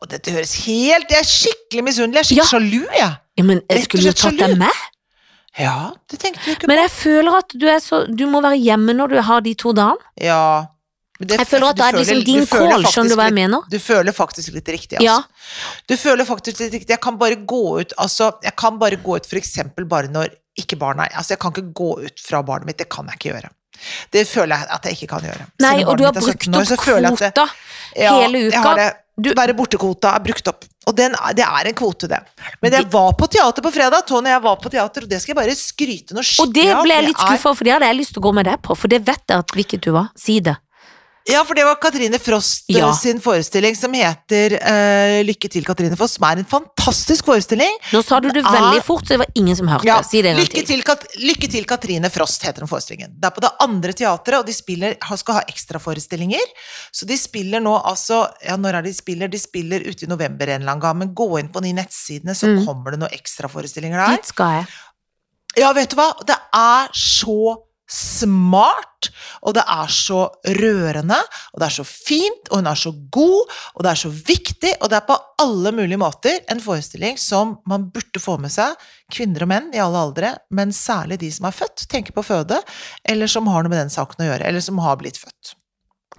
[0.00, 2.22] Å, dette høres helt Jeg er skikkelig misunnelig.
[2.30, 2.46] Jeg er Ja.
[2.48, 3.12] skikkelig sjalu, jeg.
[3.38, 4.80] Ja, men Rett jeg skulle jo tatt deg med.
[5.60, 6.70] Ja, det tenkte du ikke på.
[6.72, 9.72] Men jeg føler at du så Du må være hjemme når du har de to
[9.76, 10.00] dagene.
[10.20, 10.66] Ja.
[11.26, 13.60] Det- Jeg føler at det er føler- liksom din kål, skjønner du hva jeg mener?
[13.70, 15.02] Du føler faktisk litt riktig, altså.
[15.02, 15.22] Ja.
[15.86, 16.88] Du føler faktisk litt riktig.
[16.88, 20.28] Jeg kan bare gå ut Altså, jeg kan bare gå ut for eksempel bare når
[20.58, 22.76] ikke barna Altså, jeg kan ikke gå ut fra barnet mitt.
[22.78, 23.50] Det kan jeg ikke gjøre.
[24.12, 25.46] Det føler jeg at jeg ikke kan gjøre.
[25.60, 26.60] Nei, og du har brukt 17 år,
[27.12, 27.48] opp jeg kvota
[27.96, 28.62] Ja, hele uka.
[28.62, 28.96] har det.
[29.20, 30.64] Du- Være borte-kvota er brukt opp.
[30.86, 32.18] Og den, det er en kvote, det.
[32.62, 35.34] Men jeg var på teater på fredag, Tony, jeg var på teater, og det skal
[35.34, 37.86] jeg bare skryte noe skikkelig Og det ble jeg litt skuffa over, for det hadde
[37.86, 39.92] jeg lyst til å gå med deg på, for det vet jeg at hvilket du
[39.92, 40.08] var.
[40.16, 40.56] Si det.
[41.30, 42.88] Ja, for det var Katrine Frost eh, Ja.
[42.98, 47.76] sin forestilling som heter uh, Lykke til, Katrine Foss, som er en fantastisk forestilling.
[47.92, 49.86] Nå sa du det veldig er- fort, så det var ingen som hørte.
[49.86, 50.66] Ja, Si det en gang til.
[50.66, 53.14] til, Kat Lykke til, Katrine Frost heter den forestillingen.
[53.20, 56.42] Det er på det andre teatret, og de spiller, skal ha ekstraforestillinger.
[56.92, 59.28] Så de spiller nå altså Ja, når er de spiller?
[59.30, 62.34] De spiller ute i november en eller annen gang, men gå inn på de nettsidene,
[62.34, 62.66] så Mm.
[62.66, 64.16] kommer det noen ekstraforestillinger der.
[64.16, 64.66] Dit skal jeg.
[65.58, 66.10] Ja, vet du hva?
[66.26, 67.56] Det er så
[67.92, 69.10] smart,
[69.44, 70.22] og det er så
[70.58, 71.18] rørende,
[71.52, 74.74] og det er så fint, og hun er så god, og det er så viktig,
[74.80, 78.76] og det er på alle mulige måter en forestilling som man burde få med seg,
[79.12, 82.62] kvinner og menn i alle aldre, men særlig de som er født, tenker på føde,
[83.04, 85.56] eller som har noe med den saken å gjøre, eller som har blitt født.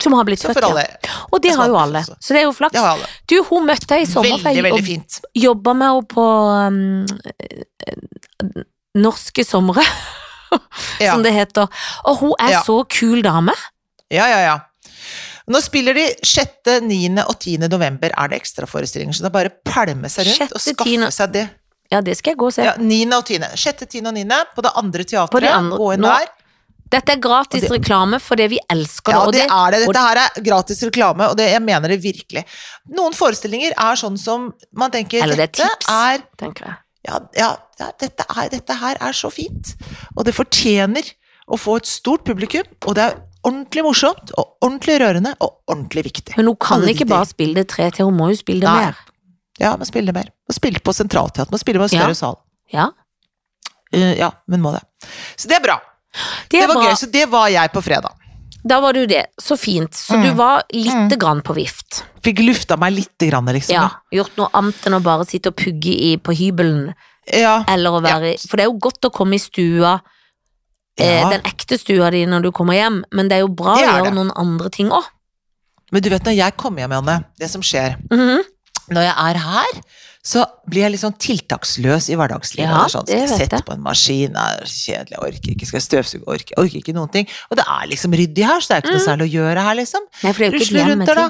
[0.01, 0.88] Som har blitt født, alle.
[0.89, 1.19] ja.
[1.31, 3.05] Og det har jo alle, så det er jo flaks.
[3.29, 5.19] Du, hun møtte deg i sommer, Veldig, veldig fint.
[5.38, 6.25] jobba med henne på
[6.65, 7.05] um,
[9.03, 9.86] Norske somre,
[11.00, 11.12] Ja.
[11.13, 11.68] som det heter.
[12.06, 12.62] Og hun er Ja.
[12.63, 13.54] så kul dame.
[14.12, 14.60] Ja, ja, ja.
[15.48, 17.18] Nå spiller de 6., 9.
[17.28, 17.58] og 10.
[17.68, 20.89] november er det ekstraforestillinger, så det er bare å pælme seg rundt og 6., skaffe
[20.94, 21.10] 10..
[21.12, 21.50] seg det.
[21.92, 22.63] Ja, det skal jeg gå og se.
[22.63, 23.02] Ja, 9.
[23.18, 23.39] og 10.
[23.60, 24.06] 6., 10.
[24.08, 24.39] og 9.
[24.56, 25.42] på det andre teatret.
[25.44, 26.32] De andre- Gå inn nå- der.
[26.94, 29.18] Dette er gratis Og det- reklame fordi vi elsker det.
[29.18, 29.80] Ja, og det er det.
[29.88, 32.46] Dette her er gratis reklame, og det, jeg mener det virkelig.
[32.96, 35.89] Noen forestillinger er sånn som man tenker Eller det er tips.
[35.89, 36.76] er tenker jeg.
[37.08, 39.74] Ja, ja, ja dette, er, dette her er så fint.
[40.18, 41.04] Og det fortjener
[41.52, 46.06] å få et stort publikum, og det er ordentlig morsomt, og ordentlig rørende, og ordentlig
[46.08, 46.38] viktig.
[46.38, 48.86] Men hun kan ikke bare spille det tre til, hun må jo spille det Nei.
[48.86, 48.96] mer.
[49.60, 50.30] Ja, må spille det mer.
[50.50, 52.06] Må spille på sentralteater, må spille på en Ja.
[52.06, 52.39] større sal.
[52.74, 52.89] Ja,
[53.94, 54.80] Uh, ja, men må det.
[55.38, 55.76] Så det er bra.
[56.50, 56.86] det Det var bra.
[56.88, 58.16] gøy, så det var jeg på fredag.
[58.63, 59.26] Da var du det.
[59.41, 59.91] Så fint.
[59.93, 60.23] Så Mm.
[60.23, 62.04] du var lite grann på vift.
[62.23, 63.73] Fikk lufta meg lite grann, liksom.
[63.76, 63.89] Ja.
[64.12, 66.93] Gjort noe annet enn å bare sitte og pugge i, på hybelen,
[67.28, 67.63] Ja.
[67.67, 70.02] eller å være For det er jo godt å komme i stua,
[70.97, 71.30] eh, ja.
[71.30, 74.13] den ekte stua di når du kommer hjem, men det er jo bra å gjøre
[74.13, 75.04] noen andre ting òg.
[75.91, 78.43] Men du vet når jeg kommer hjem, Janne, det som skjer Mhm.
[78.91, 79.82] Når jeg er her,
[80.23, 82.71] så blir jeg litt sånn tiltaksløs i hverdagslivet.
[82.71, 85.67] Ja, sånn, skal jeg sette på en maskin, er kjedelig, jeg orker ikke.
[85.67, 87.27] Skal jeg støvsuge, orker, orker ikke noen ting.
[87.51, 89.79] Og det er liksom ryddig her, så det er ikke noe særlig å gjøre her,
[89.81, 90.05] liksom.
[90.23, 91.29] Nei, er Rusler rundt der, da.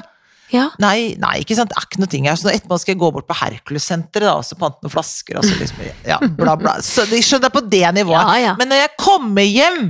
[0.54, 0.68] Ja.
[0.78, 2.38] Nei, nei, ikke sant, det er ikke noe ting her.
[2.38, 5.56] Så etterpå skal jeg gå bort på Hercules-senteret og så pante noen flasker, og så
[5.58, 6.76] liksom, ja, bla, bla.
[6.84, 8.20] Så de skjønner på det nivået.
[8.20, 8.56] Ja, ja.
[8.60, 9.80] Men når jeg kommer hjem,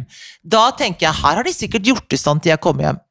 [0.41, 3.03] da tenker jeg, her har de sikkert gjort i stand til jeg kommer hjem.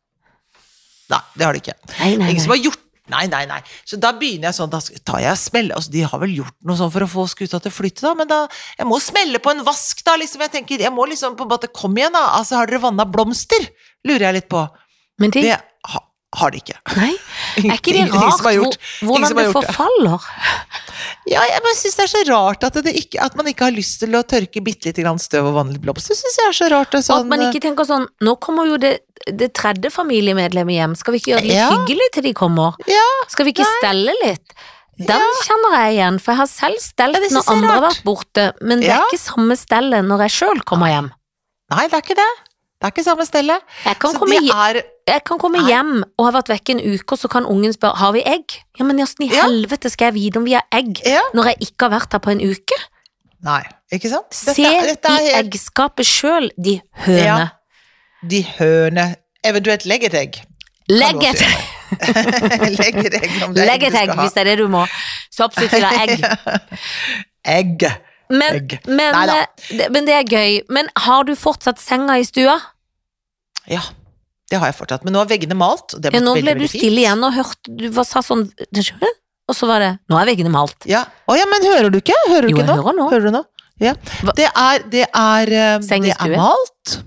[1.13, 1.77] Nei, det har de ikke.
[1.99, 3.59] Nei, nei, Ingen som har gjort Nei, nei, nei.
[3.83, 5.73] Så da begynner jeg sånn, da tar jeg smell.
[5.75, 8.13] Altså, de har vel gjort noe sånn for å få skuta til å flytte, da,
[8.15, 8.37] men da
[8.77, 10.45] Jeg må smelle på en vask, da, liksom.
[10.45, 12.37] Jeg tenker, jeg må liksom på en måte Kom igjen, da.
[12.39, 13.67] Altså, har dere vanna blomster?
[14.07, 14.63] Lurer jeg litt på.
[15.19, 15.59] Men de Det
[16.39, 16.75] har de ikke.
[16.97, 17.11] nei,
[17.63, 20.27] er ikke det rart har gjort- hvordan det forfaller?
[21.29, 23.75] Ja, jeg bare syns det er så rart at, det ikke, at man ikke har
[23.75, 26.13] lyst til å tørke bitte lite grann støv og blomster.
[26.13, 26.97] Det syns jeg er så rart.
[26.97, 28.97] Og sånn, at man ikke tenker sånn Nå kommer jo det,
[29.31, 31.71] det tredje familiemedlemmet hjem, skal vi ikke gjøre det litt Ja.
[31.73, 32.77] hyggelig til de kommer?
[32.91, 34.55] Ja, Skal vi ikke stelle litt?
[34.99, 38.43] Den kjenner jeg igjen, for jeg har selv stelt Ja, når andre har vært borte,
[38.61, 41.07] men det er ikke samme stellet når jeg sjøl kommer hjem.
[41.73, 42.31] Nei, det er ikke det.
[42.83, 43.61] Det er ikke samme stellet.
[43.85, 47.15] Jeg kan Så komme, er jeg kan komme hjem og ha vært vekke en uke,
[47.15, 48.57] og så kan ungen spørre har vi egg.
[48.75, 49.45] Ja, men åssen i Ja.
[49.45, 51.21] helvete skal jeg vite om vi har egg Ja.
[51.33, 52.79] når jeg ikke har vært her på en uke?
[53.41, 54.27] Nei, ikke sant?
[54.31, 57.23] Dette, Se dette i helt eggskapet sjøl, de høne.
[57.23, 57.47] Ja.
[58.27, 59.15] De høne
[59.45, 60.41] Eventuelt legg et egg.
[60.89, 61.47] Legg et også
[62.79, 64.85] legg et egg Legg egg et egg hvis det er det du må.
[65.31, 66.23] Så absolutt ha egg.
[67.45, 67.83] Egg.
[68.29, 70.61] Men, men, eh, men det er gøy.
[70.71, 72.55] Men har du fortsatt senga i stua?
[73.69, 73.81] Ja,
[74.51, 75.03] det har jeg fortsatt.
[75.05, 75.93] Men nå er veggene malt.
[75.95, 76.81] Ja, ble nå veldig, ble du veldig fint.
[76.83, 78.43] stille igjen og hørte Du var, sa sånn
[79.49, 80.85] Og så var det Nå er veggene malt.
[80.85, 81.05] Ja.
[81.27, 82.15] Å ja, men hører du ikke?
[82.27, 82.75] Hører du Jo, ikke nå?
[82.83, 83.09] hører nå.
[83.11, 83.43] Hører du nå?
[83.81, 83.93] Ja.
[84.37, 86.99] Det er, det er, eh, det er malt.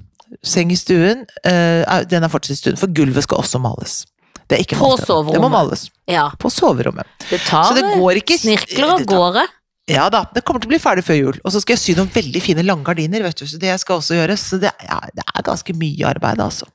[0.43, 1.27] Seng i stuen.
[1.45, 4.05] eh, er- den er fortsatt i stuen, for gulvet skal også males.
[4.49, 5.33] Det er ikke På soverommet.
[5.35, 5.89] Det må males.
[6.07, 6.31] Ja.
[6.39, 7.07] På soverommet.
[7.31, 9.47] Det tar Så det går ikke snirkler av gårde.
[9.87, 11.37] Ja da, det kommer til å bli ferdig før jul.
[11.47, 13.47] Og så skal jeg sy noen veldig fine lange gardiner, vet du.
[13.47, 14.43] Så det skal også gjøres.
[14.51, 16.67] Så det, ja, det er ganske mye arbeid, altså.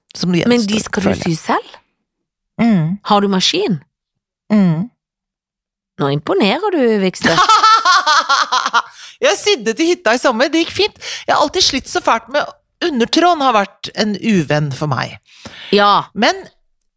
[0.48, 1.76] Men de skal du sy selv?
[2.62, 3.02] Mm.
[3.10, 3.82] Har du maskin?
[4.54, 4.88] Mm.
[6.00, 7.52] Nå imponerer du, Vikstvedt.
[9.26, 11.04] jeg sydde til hytta i sommer, det gikk fint.
[11.28, 12.48] Jeg har alltid slitt så fælt med
[12.82, 15.20] Undertråden har vært en uvenn for meg.
[15.70, 16.08] Ja.
[16.18, 16.40] Men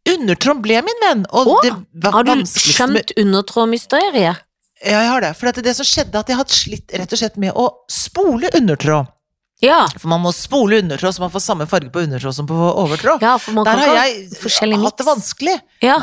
[0.09, 1.73] undertråden ble min venn, og Åh, det
[2.07, 4.41] var Har du skjønt undertrådmysteriet?
[4.85, 5.33] Ja, jeg har det.
[5.39, 8.53] For at det som skjedde, at jeg hadde slitt rett og slett med å spole
[8.55, 9.11] undertråd.
[9.65, 9.85] Ja.
[9.97, 13.23] For man må spole undertråd så man får samme farge på undertråd som på overtråd.
[13.23, 15.59] ja, for man Der kan har ha jeg hatt det vanskelig.
[15.85, 15.99] Ja.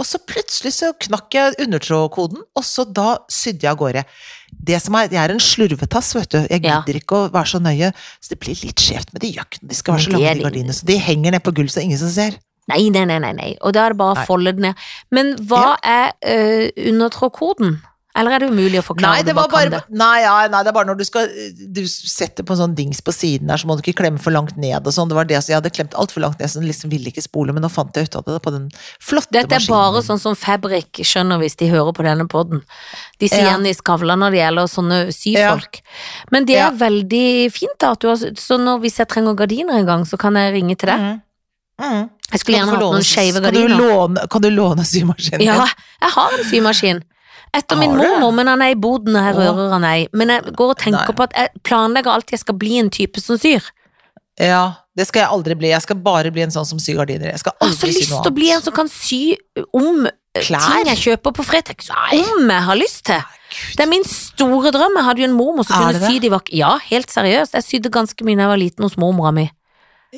[0.00, 4.04] Og så plutselig så knakk jeg undertrådkoden, og så da sydde jeg av gårde.
[4.50, 6.38] Det som er, Jeg er en slurvetass, vet du.
[6.48, 9.68] Jeg gidder ikke å være så nøye, så det blir litt skjevt med de jøkkene.
[9.68, 11.74] De skal være så det lange, er de gardinene, så de henger ned på gulvet
[11.74, 12.38] så ingen som ser.
[12.70, 13.50] Nei, nei, nei, nei.
[13.60, 14.74] Og da er det bare å folde det ned.
[15.10, 17.80] Men hva er uh, undertrådkoden?
[18.20, 19.16] Eller er det umulig å forklare?
[19.18, 19.80] Nei, det var bare det?
[19.90, 21.28] nei, ja, nei, det er bare når du skal
[21.72, 24.30] Du setter på en sånn dings på siden der, så må du ikke klemme for
[24.36, 25.08] langt ned og sånn.
[25.08, 27.24] Det var det, så jeg hadde klemt altfor langt ned, så den liksom ville ikke
[27.24, 28.68] spole, men nå fant jeg ut av det på den
[29.00, 29.78] flotte Dette er maskinen.
[29.80, 32.62] bare sånn som Fabrik skjønner hvis de hører på denne podden.
[33.18, 33.56] De sier Ja.
[33.56, 35.80] i Skavlan når det gjelder sånne syfolk.
[36.30, 36.70] Men det er Ja.
[36.70, 40.18] veldig fint da, at du har Så når, hvis jeg trenger gardiner en gang, så
[40.18, 40.98] kan jeg ringe til deg.
[41.00, 41.22] Mm.
[41.80, 42.10] Mm.
[42.30, 43.78] Jeg skulle gjerne hatt noen skeive kan du gardiner.
[43.80, 45.64] låne- Kan du låne symaskinen Ja,
[46.02, 47.02] jeg har en symaskin.
[47.56, 50.04] Etter min mormor, men han er i boden, og jeg rører han ei.
[50.14, 51.16] Men jeg går og tenker Nei.
[51.18, 53.66] på at jeg planlegger alltid jeg skal bli en type som syr.
[54.40, 54.62] Ja,
[54.96, 55.72] det skal jeg aldri bli.
[55.72, 57.32] Jeg skal bare bli en sånn som syr gardiner.
[57.34, 59.20] Jeg skal aldri Jeg har så sy lyst til å bli en som kan sy
[59.76, 60.62] om eh, Klær?
[60.64, 61.90] ting jeg kjøper på Fretex.
[61.90, 63.36] Om jeg har lyst til.
[63.76, 64.96] Det er min store drøm.
[64.96, 66.52] Jeg hadde jo en mormor som kunne det sy de vak...
[66.54, 67.58] Ja, helt seriøst.
[67.58, 69.48] Jeg sydde ganske mye da jeg var liten hos mormora mi.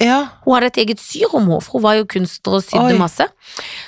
[0.01, 2.99] Ja, Hun hadde et eget syrom, hun, for hun var jo kunstner og sydde Oi.
[2.99, 3.27] masse.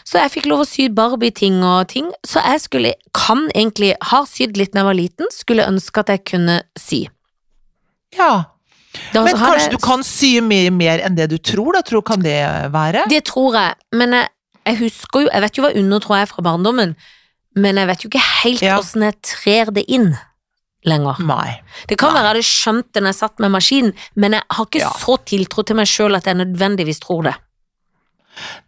[0.04, 2.10] Så jeg fikk lov å sy Barbie-ting og ting.
[2.26, 6.12] Så jeg skulle, kan egentlig, har sydd litt da jeg var liten, skulle ønske at
[6.12, 7.06] jeg kunne sy.
[8.18, 8.44] ja.
[9.12, 11.80] Da Men kanskje jeg- du kan sy mye mer enn det du tror, da?
[11.82, 13.08] Tror, kan det være?
[13.08, 14.28] Det tror jeg, men jeg,
[14.66, 16.94] jeg husker jo Jeg vet jo hva undertråd er fra barndommen,
[17.56, 18.78] men jeg vet jo ikke helt Ja.
[18.78, 20.16] åssen jeg trer det inn
[20.84, 21.20] lenger.
[21.24, 21.60] Nei.
[21.88, 22.20] Det kan Nei.
[22.20, 24.92] være jeg hadde skjønt det når jeg satt med maskinen, men jeg har ikke Ja.
[25.00, 27.34] så tiltro til meg sjøl at jeg nødvendigvis tror det.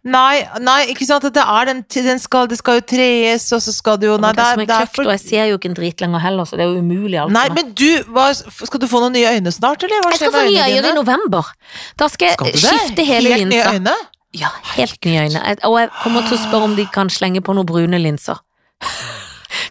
[0.07, 1.25] Nei, nei, ikke sant.
[1.27, 4.15] At det er den, den skal, det skal jo trees, og så skal det jo
[4.21, 6.47] Nei, det er det er, for og jeg ser jo ikke en drit lenger heller,
[6.47, 7.17] så det er jo umulig.
[7.19, 9.99] Alt Nei, men du, hva, skal du få noen nye øyne snart, eller?
[10.05, 11.51] Hva jeg skal få nye øyne i november.
[11.99, 13.95] Da skal jeg Skal skifte hele Helt nye øyne?
[14.37, 15.43] Ja, helt nye øyne.
[15.67, 18.39] Og jeg kommer til å spørre om de kan slenge på noen brune linser.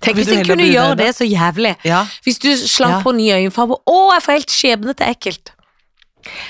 [0.00, 1.76] Tenk hvis jeg kunne gjøre det så jævlig.
[1.84, 2.04] Ja.
[2.24, 3.02] Hvis du slang Ja.
[3.02, 3.78] på ny øyenfarge.
[3.86, 5.52] Å, jeg får helt skjebnete ekkelt.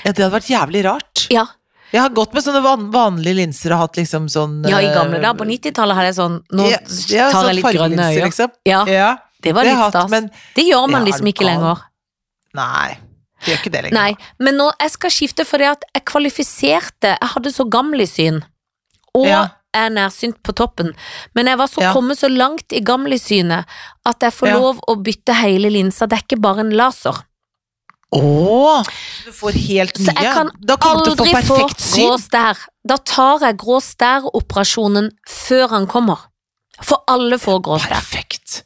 [0.05, 1.27] ja, det hadde vært jævlig rart.
[1.29, 1.45] Ja.
[1.93, 4.93] Jeg har gått med sånne van vanlige linser og hatt liksom sånn ja, i eh,
[4.93, 5.37] gamle dager.
[5.39, 8.25] På 90-tallet hadde jeg sånn Nå ja, tar sånn jeg litt grønne øyne.
[8.25, 8.51] Liksom.
[8.67, 8.81] Ja,
[9.43, 10.09] det var det litt stas.
[10.11, 11.85] men Det gjør man liksom ikke lenger.
[12.53, 12.97] nei.
[13.37, 13.93] Det gjør ikke det lenger.
[13.93, 18.41] Nei, men nå, jeg skal skifte fordi at jeg kvalifiserte Jeg hadde så gamlesyn.
[19.15, 19.47] og Ja.
[19.75, 20.93] Er nærsynt på toppen,
[21.35, 21.93] men jeg var så Ja.
[21.93, 23.65] kommet så langt i gamlesynet
[24.05, 24.57] at jeg får Ja.
[24.59, 26.07] lov å bytte hele linsa.
[26.07, 27.23] Det er ikke bare en laser.
[28.11, 28.83] Åh,
[29.25, 30.49] du får helt Så jeg kan
[30.79, 32.57] Aldri få få grå stær.
[32.87, 36.17] Da tar jeg grå stær-operasjonen før han kommer.
[36.81, 37.89] For alle får grå stær.
[37.99, 38.63] Perfekt.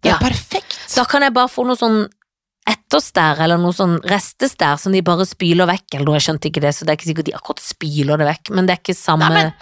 [0.00, 0.18] Det er Ja.
[0.18, 0.94] perfekt.
[0.94, 2.08] Da kan jeg bare få noe sånn
[2.66, 6.74] etterstær, eller noe sånn restestær som de bare spyler vekk, eller jeg skjønte ikke det,
[6.74, 9.28] så det er ikke sikkert de akkurat spyler det vekk, men det er ikke samme
[9.28, 9.52] Nei,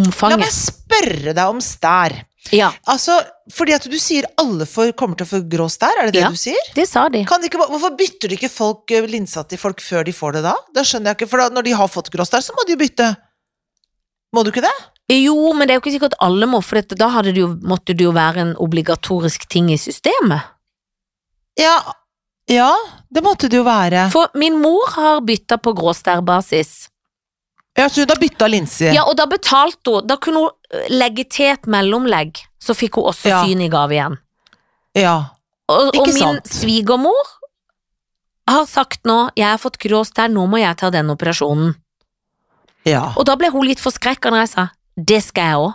[0.00, 0.38] men- La omfanget.
[0.38, 2.24] meg spørre deg om stær.
[2.52, 3.12] Ja, Altså,
[3.52, 6.22] fordi at du sier alle får, kommer til å få grå stær, er det det
[6.22, 6.28] Ja.
[6.30, 6.56] du sier?
[6.74, 7.24] det sa de.
[7.24, 10.32] Kan de ikke, hvorfor bytter de ikke folk eh, linsa til folk før de får
[10.32, 10.54] det da?
[10.72, 12.72] Da skjønner jeg ikke, for da, når de har fått grå stær, så må de
[12.72, 13.16] jo bytte.
[14.34, 14.72] Må du ikke det?
[15.10, 17.94] Jo, men det er jo ikke sikkert alle må, for dette, da det jo, måtte
[17.96, 20.42] det jo være en obligatorisk ting i systemet.
[21.58, 21.78] Ja,
[22.48, 22.74] ja
[23.12, 24.10] det måtte det jo være.
[24.12, 26.88] For min mor har bytta på gråstærbasis.
[27.78, 28.90] Ja, så har bytta linse.
[28.94, 33.08] Ja, og da betalte hun, da kunne hun legge til et mellomlegg, så fikk hun
[33.12, 33.42] også Ja.
[33.46, 34.18] syn i gave igjen.
[34.98, 35.16] Ja.
[35.70, 36.48] Og, og min sant.
[36.50, 37.34] svigermor
[38.48, 41.74] har sagt nå, jeg har fått grå stær, nå må jeg ta den operasjonen.
[42.88, 43.12] ja.
[43.16, 45.74] Og da ble hun litt forskrekka når jeg sa, det skal jeg også.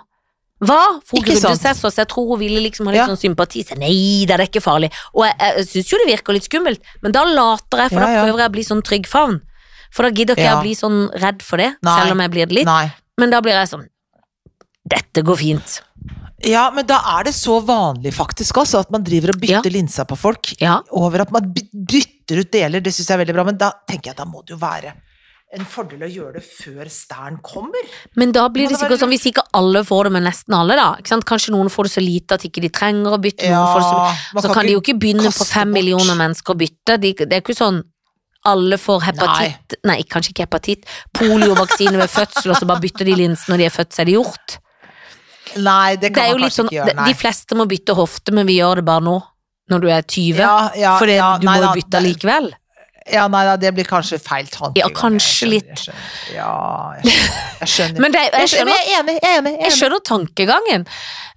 [0.63, 0.79] Hva?
[1.03, 3.07] For hun Ikke grudde seg så, så jeg tror hun ville liksom ha litt Ja.
[3.11, 3.63] sånn sympati.
[3.67, 4.91] Så nei, det er ikke farlig.
[5.13, 8.07] Og jeg, jeg syns jo det virker litt skummelt, men da later jeg, for Ja,
[8.07, 9.41] da prøver jeg å bli sånn trygg favn.
[9.93, 10.55] For da gidder ikke Ja.
[10.55, 11.97] jeg å bli sånn redd for det, Nei.
[12.01, 12.65] selv om jeg blir det litt.
[12.65, 12.91] Nei.
[13.21, 13.85] Men da blir jeg sånn,
[14.89, 15.81] dette går fint.
[16.43, 20.03] Ja, men da er det så vanlig faktisk også, at man driver og bytter linsa
[20.09, 20.53] på folk.
[20.59, 20.81] Ja.
[20.91, 23.71] Over at man by- bytter ut deler, det syns jeg er veldig bra, men da
[23.87, 24.93] tenker jeg at da må det jo være
[25.53, 27.85] en fordel å gjøre det før stæren kommer.
[28.17, 30.75] Men da blir det det sikkert sånn, hvis ikke alle får det, men nesten alle
[30.75, 30.95] da?
[31.05, 34.51] Kanskje noen får det så lite at ikke de trenger å bytte, det så Så
[34.53, 35.73] kan de jo ikke begynne på fem bort.
[35.77, 36.99] millioner mennesker å bytte.
[36.99, 37.83] De, det er ikke sånn
[38.45, 40.85] alle får hepatitt Nei, kanskje ikke hepatitt.
[41.15, 44.09] Poliovaksine ved fødsel, og så bare bytter de linsen når de er født, så er
[44.09, 44.57] de gjort.
[45.63, 47.05] Nei, det Det kan det man kanskje sånn, ikke gjøre, nei.
[47.11, 49.15] De fleste må bytte hofte, men vi gjør det bare nå.
[49.71, 50.41] Når du er 20.
[50.41, 52.51] ja, ja, for ja, du nei må jo bytte det- likevel.
[53.11, 54.79] Ja, nei da, det blir kanskje feil tanke.
[54.79, 55.67] Ja, kanskje litt.
[55.67, 56.35] Jeg skjønner.
[56.35, 57.59] Ja, jeg skjønner.
[57.59, 57.99] Jeg skjønner.
[57.99, 58.73] Men det, jeg, skjønner.
[58.73, 59.53] jeg er enig, jeg er enig.
[59.59, 60.85] Jeg er skjønner tankegangen,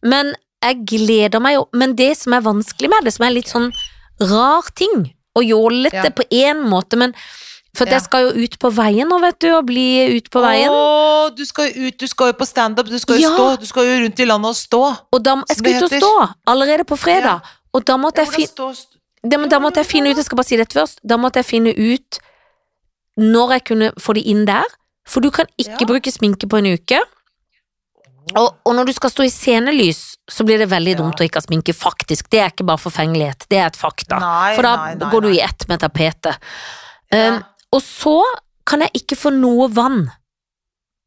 [0.02, 3.50] men jeg gleder meg jo Men det som er vanskelig med det, som er litt
[3.50, 3.72] sånn
[4.20, 6.10] rar ting, og jålete Ja.
[6.16, 7.14] på én måte, men
[7.76, 7.98] For Ja.
[7.98, 10.70] jeg skal jo ut på veien nå, vet du, og bli ut på veien.
[10.72, 13.34] Å, du skal jo ut, du skal jo på standup, du skal jo Ja.
[13.36, 14.80] stå, du skal jo rundt i landet og stå.
[15.12, 16.12] Og da, jeg skal ut og stå
[16.48, 17.42] allerede på fredag.
[17.74, 18.96] Og da måtte, jeg stå, st-
[19.28, 21.44] da, da måtte jeg finne ut, jeg skal bare si dette først, da måtte jeg
[21.44, 22.18] finne ut
[23.20, 24.64] når jeg kunne få det inn der.
[25.06, 25.86] For du kan ikke Ja.
[25.86, 26.98] bruke sminke på en uke.
[28.36, 30.98] Og, og når du skal stå i scenelys, så blir det veldig Ja.
[31.02, 32.28] dumt å ikke ha sminke, faktisk.
[32.30, 34.18] Det er ikke bare forfengelighet, det er et fakta.
[34.18, 36.36] Nei, For da nei, nei, går du i ett med tapetet.
[37.12, 37.36] Ja.
[37.36, 38.22] Um, og så
[38.66, 40.10] kan jeg ikke få noe vann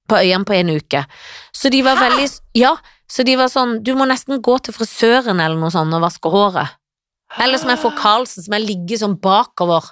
[0.10, 1.05] på øynene på en uke.
[1.53, 2.10] Så de var Hæ?
[2.10, 2.75] veldig Ja,
[3.10, 6.32] så de var sånn Du må nesten gå til frisøren eller noe sånt og vaske
[6.32, 6.69] håret.
[7.38, 9.91] Eller som jeg får Carlsen, som jeg ligger sånn bakover.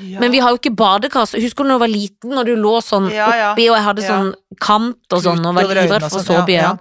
[0.00, 0.20] Ja.
[0.20, 2.76] Men vi har jo ikke badekar, husker du da jeg var liten, når du lå
[2.80, 3.52] sånn Ja, ja.
[3.52, 4.08] oppi, og jeg hadde Ja.
[4.08, 6.80] sånn kant og sånn, og var livredd for å sånn, sove i ja, øynene.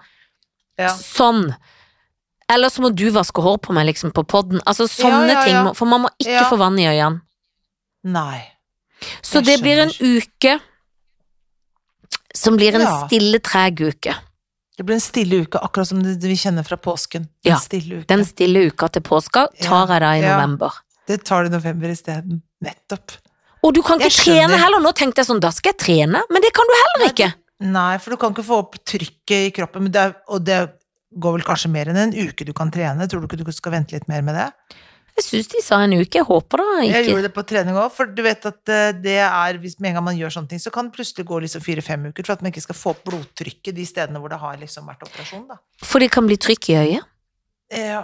[0.79, 0.93] Ja.
[0.95, 1.55] Sånn.
[2.51, 4.59] Eller så må du vaske hår på meg, liksom, på podden.
[4.67, 7.21] Altså sånne Ja, ting, for man må ikke få vann i øynene.
[8.03, 8.41] Nei.
[9.21, 10.59] Så Jeg det blir en uke
[12.35, 14.13] som blir en stille, treg uke.
[14.77, 17.27] Det blir en stille uke, akkurat som det vi kjenner fra påsken.
[17.45, 18.03] En Ja, stille.
[18.07, 20.71] Den stille uka til påska tar jeg da i november.
[21.07, 22.41] Det tar du i november isteden.
[22.61, 23.17] Nettopp.
[23.63, 24.81] Og du kan ikke trene heller.
[24.81, 27.29] Nå tenkte jeg sånn, da skal jeg trene, men det kan du heller ikke.
[27.61, 30.61] Nei, for du kan ikke få opp trykket i kroppen, det er, og det
[31.21, 33.05] går vel kanskje mer enn en uke du kan trene.
[33.09, 34.47] Tror du ikke du skal vente litt mer med det?
[35.19, 37.89] Jeg syns de sa en uke, jeg håper da Jeg gjorde det på trening òg,
[37.93, 40.61] for du vet at eh, det er hvis med en gang man gjør sånne ting,
[40.63, 43.03] så kan det plutselig gå liksom fire-fem uker for at man ikke skal få opp
[43.09, 45.59] blodtrykket de stedene hvor det har liksom vært operasjon, da.
[45.83, 47.11] For det kan bli trykk i øyet.
[47.75, 48.01] Ja,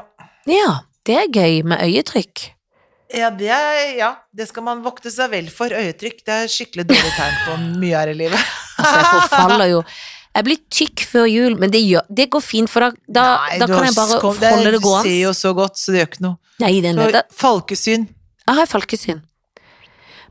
[0.52, 0.70] Ja,
[1.08, 2.46] det er gøy med øyetrykk.
[3.15, 5.72] ja, det er, ja, det skal man vokte seg vel for.
[5.72, 8.54] Øyetrykk, det er skikkelig dårlig tegn på mye her i livet.
[8.78, 9.82] Altså, jeg forfaller jo.
[10.38, 13.58] Jeg blir tykk før jul, men det, gjør, det går fint, for da, da, Nei,
[13.58, 15.13] da kan jeg bare skom- holde det Du ser gående.
[15.24, 16.38] jo så godt, så det gjør ikke noe.
[16.62, 17.24] Nei, den jeg.
[17.34, 18.06] falkesyn.
[18.48, 19.24] Jeg har falkesyn.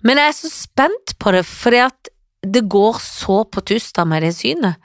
[0.07, 1.75] Men jeg er så spent på det, for
[2.47, 4.77] det går så på tusta med det synet.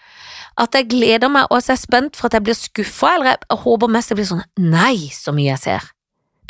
[0.57, 3.25] At jeg gleder meg, og så er jeg spent for at jeg blir skuffa, eller
[3.35, 5.91] jeg, jeg håper mest jeg blir sånn Nei, så mye jeg ser.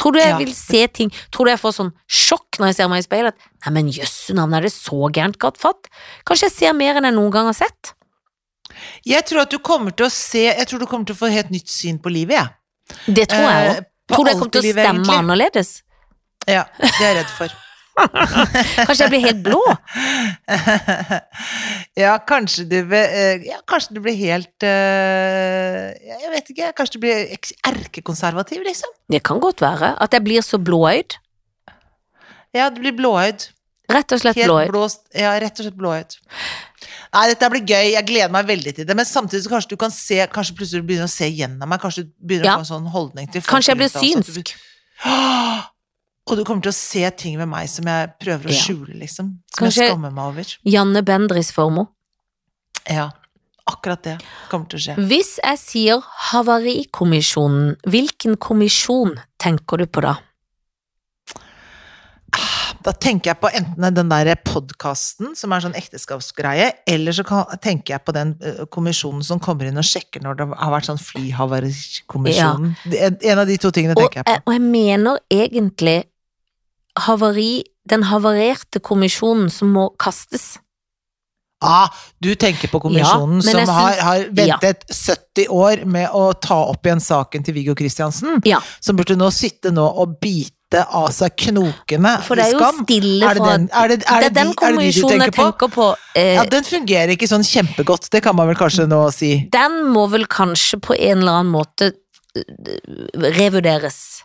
[0.01, 0.37] Tror du jeg Ja.
[0.41, 3.35] vil se ting Tror du jeg får sånn sjokk når jeg ser meg i speilet?
[3.37, 5.89] at, Nei, men jøsse navn, er det så gærent godt fatt?
[6.25, 7.93] Kanskje jeg ser mer enn jeg noen gang har sett?
[9.05, 11.29] Jeg tror at du kommer til å se Jeg tror du kommer til å få
[11.31, 12.49] helt nytt syn på livet, jeg.
[13.13, 13.77] Det tror jeg òg.
[13.77, 15.17] Eh, Tror du jeg kommer til å stemme egentlig.
[15.21, 15.69] annerledes?
[16.49, 17.53] Ja, det er jeg redd for.
[18.87, 19.59] Kanskje jeg blir helt blå?
[21.97, 27.03] ja, kanskje du eh, Ja, kanskje du blir helt eh, Jeg vet ikke, kanskje du
[27.05, 28.91] blir erkekonservativ, liksom?
[29.11, 29.95] Det kan godt være.
[30.01, 31.17] At jeg blir så blåøyd.
[32.55, 33.47] Ja, du blir blåøyd.
[33.91, 34.69] Rett og slett blåøyd.
[34.71, 36.15] blåst, ja, rett og slett blåøyd.
[37.11, 39.79] Nei, dette blir gøy, jeg gleder meg veldig til det, men samtidig så kanskje du
[39.81, 42.53] kan se Kanskje plutselig du begynner å se gjennom meg, kanskje du begynner Ja.
[42.55, 44.53] å få en sånn holdning til folk Kanskje jeg blir du synsk.
[44.53, 45.63] blir-
[46.29, 48.61] Og du kommer til å se ting ved meg som jeg prøver å Ja.
[48.61, 49.39] skjule, liksom.
[49.57, 50.43] Som Kanskje- jeg skammer meg over.
[50.65, 51.87] Janne Bendris-formo.
[52.89, 53.09] Ja.
[53.67, 54.95] akkurat det kommer til å skje.
[55.07, 60.17] Hvis jeg sier Havarikommisjonen, hvilken kommisjon tenker du på da?
[62.83, 67.23] Da tenker jeg på enten den der podkasten, som er sånn ekteskapsgreie, eller så
[67.61, 68.33] tenker jeg på den
[68.71, 72.75] kommisjonen som kommer inn og sjekker når det har vært sånn flyhavarikommisjonen.
[72.97, 74.47] En, en av de to tingene tenker og, jeg- på.
[74.47, 75.97] og jeg mener egentlig
[76.99, 80.57] havari, den havarerte kommisjonen som må kastes.
[81.63, 86.57] Ah, du tenker på kommisjonen Ja, som har, har ventet 70 år med å ta
[86.71, 91.11] opp igjen saken til Viggo Kristiansen, Ja, som burde nå sitte nå og bite av
[91.13, 92.79] seg knokene for det er jo skam.
[92.87, 94.57] stille Er det den, er det, er Det det, er den de, det de du
[94.63, 95.45] kommisjonen jeg tenker på?
[95.51, 95.87] tenker på.
[96.15, 99.31] Eh, Ja, den fungerer ikke sånn kjempegodt, det kan man vel kanskje nå si.
[99.53, 104.23] Den må vel kanskje på en eller annen måte eh, revurderes.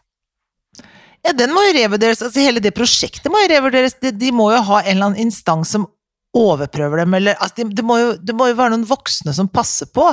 [1.26, 3.96] Ja, den må jo revurderes, altså hele det prosjektet må jo revurderes.
[3.98, 5.88] De, de må jo ha en eller annen instans som
[6.36, 9.88] overprøver dem, eller altså, det, det, må det må jo være noen voksne som passer
[9.90, 10.06] på.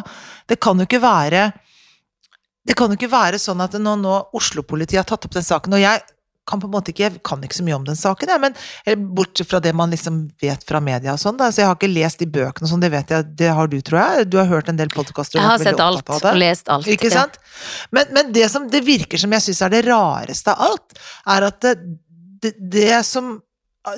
[0.50, 1.52] Det kan jo ikke være
[2.64, 5.76] Det kan jo ikke være sånn at nå, nå Oslo-politiet har tatt opp den saken,
[5.76, 6.00] og jeg
[6.50, 9.06] kan på en måte ikke, jeg kan ikke så mye om den saken, jeg, men
[9.16, 11.50] bortsett fra det man liksom vet fra media og sånn, da.
[11.54, 13.78] Så jeg har ikke lest de bøkene og sånn, det vet jeg, det har du,
[13.86, 14.28] tror jeg.
[14.34, 16.90] Du har hørt en del podkaster Jeg har sett alt og lest alt.
[16.92, 17.24] ikke ja.
[17.24, 17.40] sant?
[17.96, 21.00] Men, men det som det virker som jeg syns er det rareste av alt,
[21.38, 21.74] er at det,
[22.44, 23.38] det, det som,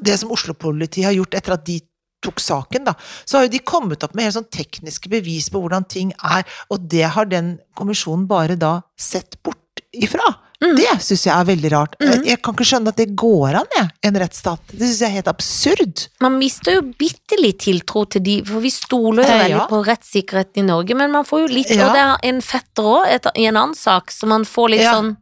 [0.06, 1.82] det som Oslo-politiet har gjort etter at de
[2.26, 5.62] tok saken, da, så har jo de kommet opp med helt sånn tekniske bevis på
[5.62, 10.26] hvordan ting er, og det har den kommisjonen bare da sett bort ifra.
[10.64, 10.76] Mm.
[10.78, 11.96] Det syns jeg er veldig rart.
[12.00, 12.24] Mm.
[12.26, 14.62] Jeg, kan ikke skjønne at det går an, jeg, en rettsstat.
[14.72, 16.04] Det syns jeg er helt absurd.
[16.24, 19.66] Man mister jo bitte litt tiltro til de, for vi stoler jo Eh, veldig ja.
[19.68, 21.88] på rettssikkerheten i Norge, men man får jo litt, Ja.
[21.90, 24.94] og det er en fetter òg, i en annen sak, så man får litt Ja.
[24.94, 25.18] sånn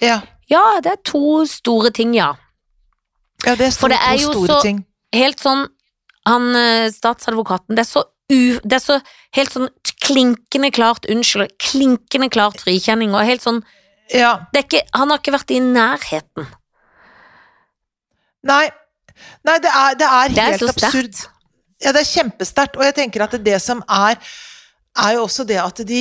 [0.00, 2.34] Ja, Ja, det er to store ting, ja.
[3.44, 4.84] ja det er For det er to store så- ting.
[5.12, 5.66] Helt sånn,
[6.24, 8.60] han eh, statsadvokaten, det er så u...
[8.62, 9.02] Det er så
[9.34, 9.68] helt sånn
[10.04, 13.62] klinkende klart, unnskyld, klinkende klart frikjenning, og helt sånn
[14.14, 14.38] Ja.
[14.52, 16.46] det er ikke, Han har ikke vært i nærheten.
[18.48, 18.68] Nei.
[19.44, 21.12] Nei, det er, det er Det er helt så absurd.
[21.14, 21.34] sterkt.
[21.84, 24.18] Ja, det er kjempesterkt, og jeg tenker at det som er,
[24.98, 26.00] er jo også det at de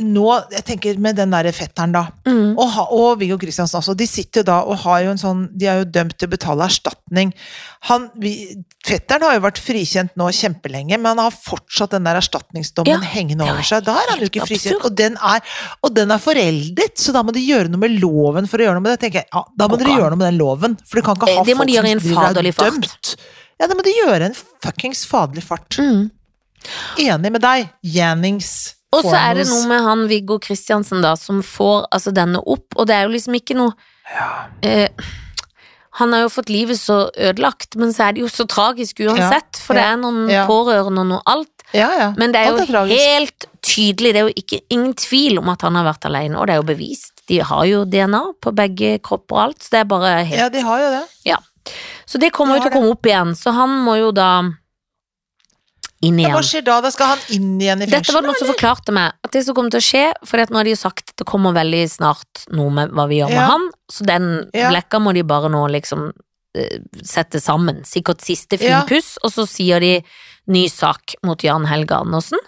[0.00, 2.54] nå, jeg tenker med den derre fetteren, da, Mm.
[2.58, 5.82] og, og Viggo Kristiansen også, de sitter da og har jo en sånn De er
[5.82, 7.32] jo dømt til å betale erstatning.
[7.90, 8.32] Han, vi,
[8.86, 13.12] fetteren har jo vært frikjent nå kjempelenge, men han har fortsatt den der erstatningsdommen Ja,
[13.12, 13.84] hengende er over seg.
[13.86, 15.44] Da er han jo ikke frikjent, og den, er,
[15.84, 18.80] og den er foreldet, så da må de gjøre noe med loven for å gjøre
[18.80, 19.00] noe med det.
[19.04, 19.84] tenker jeg, ja, Da må okay.
[19.84, 21.78] dere gjøre noe med den loven, for du kan ikke Eh, ha det folk de
[21.84, 22.00] som
[22.40, 23.16] blir dømt.
[23.60, 25.76] Ja, det må de gjøre en fuckings faderlig fart.
[25.78, 26.08] Mm.
[27.04, 28.74] Enig med deg, Jennings.
[28.94, 32.66] Og så er det noe med han Viggo Kristiansen da, som får altså denne opp,
[32.76, 33.72] og det er jo liksom ikke noe
[34.62, 34.90] eh,
[36.00, 39.60] Han har jo fått livet så ødelagt, men så er det jo så tragisk uansett,
[39.62, 40.46] for det ja, er noen ja.
[40.50, 41.50] pårørende og noe alt.
[41.74, 42.08] Ja, ja.
[42.18, 43.04] Men det er jo tragisk.
[43.04, 46.48] helt tydelig, det er jo ikke, ingen tvil om at han har vært alene, og
[46.48, 47.14] det er jo bevist.
[47.30, 50.50] De har jo DNA på begge kropper og alt, så det er bare helt Ja,
[50.52, 51.04] de har jo det.
[52.06, 54.28] Så det kommer jo til å komme opp igjen, så han må jo da
[56.04, 56.76] inn Men hva skjer da?
[56.84, 58.26] Da skal han inn igjen i Dette var fengsel?
[58.28, 60.74] noe som forklarte meg at det som kommer til å skje, for nå har de
[60.74, 63.46] jo sagt at det kommer veldig snart noe med hva vi gjør med Ja.
[63.50, 64.70] han, så den Ja.
[64.70, 66.12] blekka må de bare nå liksom
[66.56, 67.82] eh, sette sammen.
[67.84, 69.24] Sikkert siste finpuss, Ja.
[69.24, 70.04] og så sier de
[70.46, 72.38] ny sak mot Jan Helge Andersen.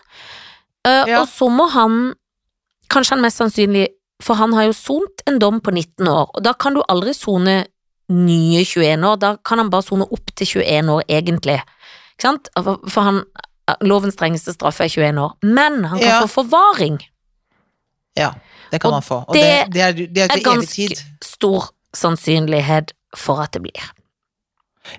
[0.87, 1.21] Uh, Ja.
[1.23, 2.15] Og så må han,
[2.89, 3.89] kanskje han mest sannsynlig,
[4.23, 7.13] for han har jo sont en dom på 19 år, og da kan du aldri
[7.15, 7.67] sone
[8.09, 11.61] nye 21 år, da kan han bare sone opp til 21 år egentlig.
[12.17, 12.49] Ikke sant?
[12.57, 13.23] For for han,
[13.85, 16.21] lovens strengeste straff er 21 år, men han kan Ja.
[16.27, 17.01] få forvaring.
[18.17, 18.31] Ja,
[18.71, 19.19] det kan Og han få.
[19.29, 21.03] Og det, det det er, det er er ganske tid.
[21.23, 23.91] stor sannsynlighet for at det blir.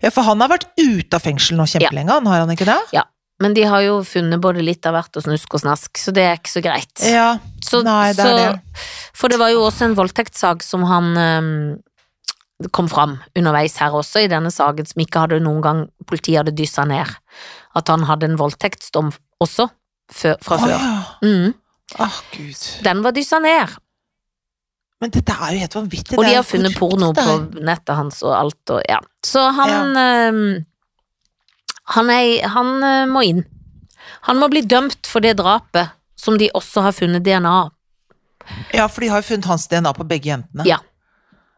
[0.04, 2.20] Ja, for han har vært ute av fengsel nå kjempelenge, ja.
[2.30, 2.78] har han ikke det?
[2.94, 3.04] Ja,
[3.40, 6.24] Men de har jo funnet både litt av hvert og snusk og snask, så det
[6.26, 7.04] er ikke så greit.
[7.06, 7.38] Ja.
[7.64, 8.86] Så, Nei, det er så, det.
[9.14, 11.78] For det var jo også en voldtektssak som han ehm,
[12.74, 16.56] kom fram underveis her også, i denne saken, som ikke hadde noen gang politiet hadde
[16.58, 17.12] dyssa ned.
[17.78, 19.12] At han hadde en voldtektsdom
[19.44, 19.68] også,
[20.12, 20.72] før, fra oh, før.
[20.74, 20.94] ja.
[21.22, 21.54] Mm.
[22.02, 22.16] Oh.
[22.84, 23.78] Den var dyssa ned,
[25.00, 26.18] Men dette er jo helt vanvittig.
[26.18, 28.98] og de har funnet korrupt, porno på nettet hans og alt, og ja.
[29.24, 30.66] Så han ehm,
[31.96, 33.44] han, er, han øh, må inn.
[34.28, 37.74] Han må bli dømt for det drapet som de også har funnet DNA av.
[38.74, 40.66] Ja, for de har jo funnet hans DNA på begge jentene.
[40.68, 40.80] Ja.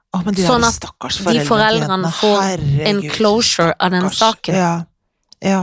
[0.10, 4.56] Å, men de Sånn at de foreldrene får Herregud, En closure av den saken.
[4.58, 4.72] Ja.
[5.46, 5.60] ja.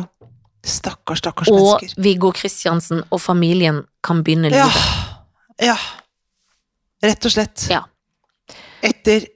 [0.67, 2.03] Stakkars, stakkars Og mennesker.
[2.03, 4.67] Viggo Kristiansen og familien kan begynne Ja.
[4.69, 5.67] livet.
[5.67, 5.77] Ja.
[7.03, 7.67] Rett og slett.
[7.71, 7.83] Ja.
[8.87, 9.27] Etter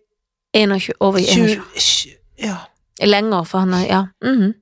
[0.55, 2.17] 21, over 20, 21.
[2.39, 2.57] Ja.
[3.03, 4.07] Lenger, for han er Ja.
[4.25, 4.55] mhm.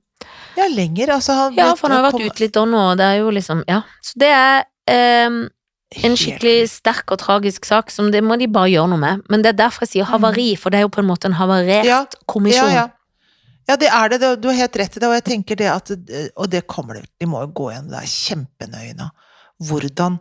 [0.57, 1.07] Ja, lenger.
[1.13, 3.29] Altså, han, Ja, for han har vært ute litt da nå, og det er jo
[3.31, 3.81] liksom Ja.
[4.03, 5.47] Så det er ehm,
[5.95, 9.21] en skikkelig sterk og tragisk sak som det må de bare gjøre noe med.
[9.29, 11.33] Men det er derfor jeg sier havari, for det er jo på en måte en
[11.39, 11.89] havarert Mm.
[11.89, 12.69] Ja, kommisjon.
[12.69, 12.89] Ja, ja.
[13.69, 14.19] ja, det er det.
[14.21, 15.89] det- Du har helt rett i det, og jeg tenker det at
[16.37, 19.09] Og det kommer det De må jo gå igjen det er kjempenøye nå.
[19.61, 20.19] Hvordan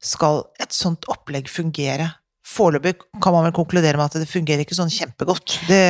[0.00, 2.14] skal et sånt opplegg fungere?
[2.50, 5.52] Foreløpig kan man vel konkludere med at det fungerer ikke sånn kjempegodt.
[5.68, 5.84] Det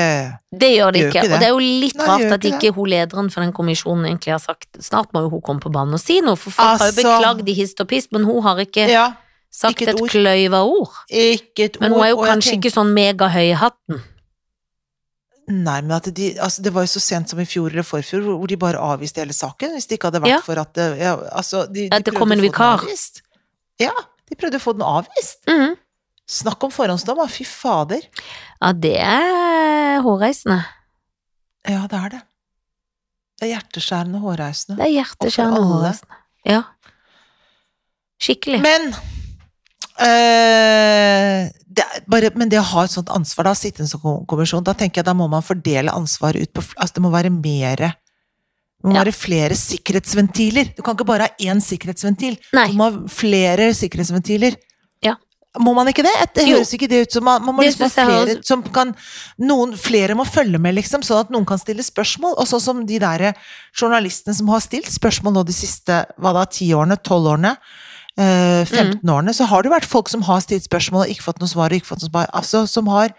[0.52, 1.22] Det gjør det Gjør ikke.
[1.22, 1.32] ikke det.
[1.32, 2.74] Og det er jo litt Nei, rart at ikke det.
[2.76, 5.94] hun lederen for den kommisjonen egentlig har sagt Snart må jo hun komme på banen
[5.96, 8.42] og si noe, for folk har jo Altså- beklagd i hist og pist, men hun
[8.42, 9.06] har ikke Ja,
[9.50, 10.10] sagt ikke et et ord.
[10.10, 10.92] kløyva ord.
[11.10, 14.02] ikke et Men hun er jo kanskje tenker- ikke sånn megahøy i hatten.
[15.50, 18.46] Nei, men de, altså det var jo så sent som i fjor eller forfjor hvor
[18.46, 19.72] de bare avviste hele saken.
[19.74, 20.40] Hvis det ikke hadde vært Ja.
[20.40, 22.84] for at det, ja, altså, de, de At det kom en vikar.
[23.80, 23.90] Ja,
[24.28, 25.40] de prøvde å få den avvist.
[25.48, 25.74] Mhm.
[26.30, 27.20] Snakk om forhåndsdom.
[27.32, 28.04] Fy fader.
[28.60, 30.60] Ja, det er hårreisende.
[31.68, 32.20] Ja, det er det.
[33.40, 34.76] Det er hjerteskjærende hårreisende.
[34.78, 36.18] Det er hjerteskjærende hårreisende.
[36.46, 36.60] Ja.
[38.20, 38.60] Skikkelig.
[38.62, 38.90] Men
[40.00, 44.26] øh, det bare, Men det å ha et sånt ansvar, da, sitte i en sånn
[44.30, 47.32] kommisjon, da tenker jeg da må man fordele ansvaret ut på Altså det må være
[47.34, 47.94] mere
[48.80, 49.02] det må Ja.
[49.02, 50.70] være flere sikkerhetsventiler.
[50.76, 52.38] Du kan ikke bare ha én sikkerhetsventil.
[52.56, 52.68] Nei.
[52.70, 54.56] Du må ha flere sikkerhetsventiler.
[55.58, 56.12] Må man ikke det?
[56.34, 56.58] Det Jo.
[56.60, 58.92] høres ikke det ut som Man, man må liksom ha flere som kan
[59.42, 62.36] Noen flere må følge med, liksom, sånn at noen kan stille spørsmål.
[62.38, 63.32] Og sånn som de der
[63.74, 67.56] journalistene som har stilt spørsmål nå de siste hva da, ti årene, tolv årene,
[68.16, 69.10] eh, 15 Mm.
[69.10, 71.66] årene, så har det vært folk som har stilt spørsmål og ikke fått noe svar.
[71.72, 73.10] og ikke fått noe svar, altså Som har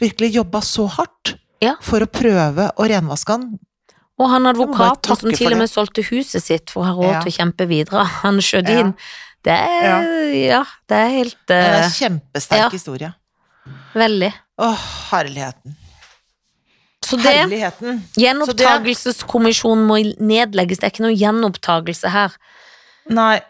[0.00, 1.74] virkelig jobba så hardt Ja.
[1.80, 3.58] for å prøve å renvaske han.
[4.18, 7.32] Og han advokaten som til og med solgte huset sitt for å ha råd til
[7.32, 8.92] å kjempe videre, han skjøt Ja.
[9.44, 12.68] Det er, ja, det er helt Det er eh, en kjempesterk ja.
[12.72, 13.10] historie.
[13.94, 14.30] Veldig.
[14.64, 15.76] Åh, herligheten.
[17.04, 17.98] Så det, Herligheten.
[18.16, 22.38] gjenopptakelseskommisjonen må nedlegges, det er ikke noe gjenopptakelse her.
[23.12, 23.42] Nei.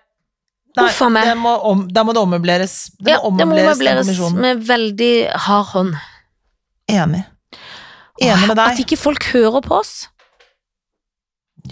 [0.74, 2.72] Nei, det må om, da må det ommøbleres.
[2.98, 5.12] Det Ja, må det må ommøbleres, med veldig
[5.46, 5.92] hard hånd.
[6.90, 7.22] Enig.
[8.18, 8.72] Enig med deg.
[8.72, 10.08] At ikke folk hører på oss.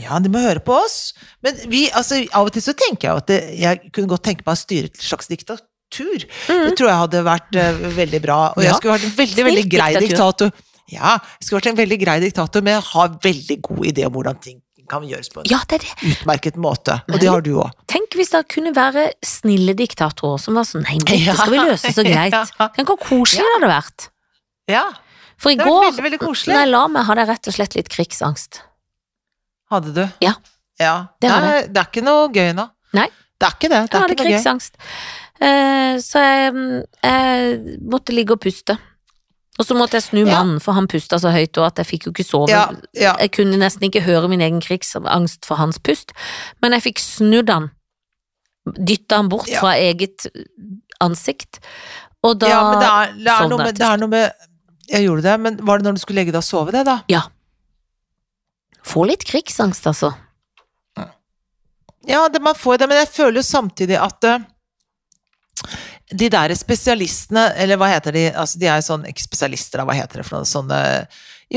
[0.01, 1.13] Ja, de må høre på oss.
[1.45, 4.47] Men vi, altså, av og til så tenker jeg at det, jeg kunne godt tenke
[4.47, 6.25] meg å styre et slags diktatur.
[6.49, 8.39] Det tror jeg hadde vært uh, veldig bra.
[8.57, 10.09] Og jeg skulle vært en veldig, veldig grei diktatur.
[10.09, 10.69] diktator.
[10.93, 14.17] Ja, jeg skulle vært en veldig grei diktator, men jeg har veldig god idé om
[14.17, 14.59] hvordan ting
[14.93, 15.93] kan gjøres på en Ja, det det.
[16.11, 16.99] utmerket måte.
[17.13, 17.71] Og det har du òg.
[17.89, 21.93] Tenk hvis det kunne være snille diktatorer som var sånn Nei, dette skal vi løse
[21.97, 22.35] så greit.
[22.35, 22.67] Ja.
[22.77, 24.09] Tenk hvor koselig det hadde vært.
[24.73, 24.83] Ja,
[25.41, 26.53] For i går, veldig, veldig koselig.
[26.57, 28.61] når jeg la meg, hadde jeg rett og slett litt krigsangst.
[29.73, 30.05] Hadde du?
[30.25, 30.35] Ja.
[30.81, 30.95] ja.
[31.21, 32.69] Det det, er, det er ikke noe gøy nå.
[32.99, 33.09] Nei.
[33.41, 33.83] Det er ikke det.
[33.89, 34.25] Det Jeg er hadde noe gøy.
[34.29, 34.77] krigsangst.
[35.43, 38.77] Eh, så jeg, jeg måtte ligge og puste.
[39.61, 40.39] Og så måtte jeg snu Ja.
[40.39, 42.49] mannen, for han pusta så høyt, og at jeg fikk jo ikke sove.
[42.53, 43.17] Ja, ja.
[43.21, 46.15] Jeg kunne nesten ikke høre min egen krigsangst for hans pust,
[46.63, 47.71] men jeg fikk snudd han.
[48.79, 49.61] Dytta han bort Ja.
[49.61, 50.29] fra eget
[51.03, 51.59] ansikt.
[52.23, 54.33] Og da ja, men det er, det, er noe jeg med, det er noe med
[54.93, 57.01] Jeg gjorde det, men var det når du skulle legge deg og sove det, da?
[58.87, 60.13] Får litt krigsangst, altså.
[62.07, 64.43] Ja, det, man får det, men jeg føler jo samtidig at eh,
[66.11, 69.87] de der spesialistene, eller hva heter de, altså de er jo sånn, ikke spesialister da,
[69.87, 70.81] hva heter det for noe, sånne,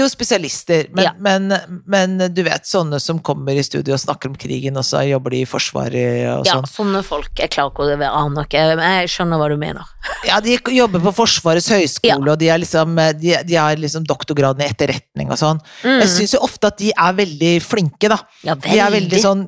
[0.03, 1.11] jo spesialister, men, Ja.
[1.19, 1.53] men,
[1.85, 5.31] men du vet, sånne som kommer i studio og snakker om krigen, og så jobber
[5.31, 6.51] de i forsvaret og sånn.
[6.51, 6.69] Ja, sånn.
[6.73, 7.31] sånne folk.
[7.39, 9.83] Jeg klarer ikke å aner ikke, jeg skjønner hva du mener.
[10.27, 12.31] Ja, de jobber på Forsvarets høgskole, Ja.
[12.33, 15.59] og de er liksom, de, de har liksom doktorgraden i etterretning og sånn.
[15.83, 15.99] Mm.
[16.01, 18.19] Jeg syns jo ofte at de er veldig flinke, da.
[18.43, 18.71] Ja, veldig.
[18.71, 19.45] De er veldig sånn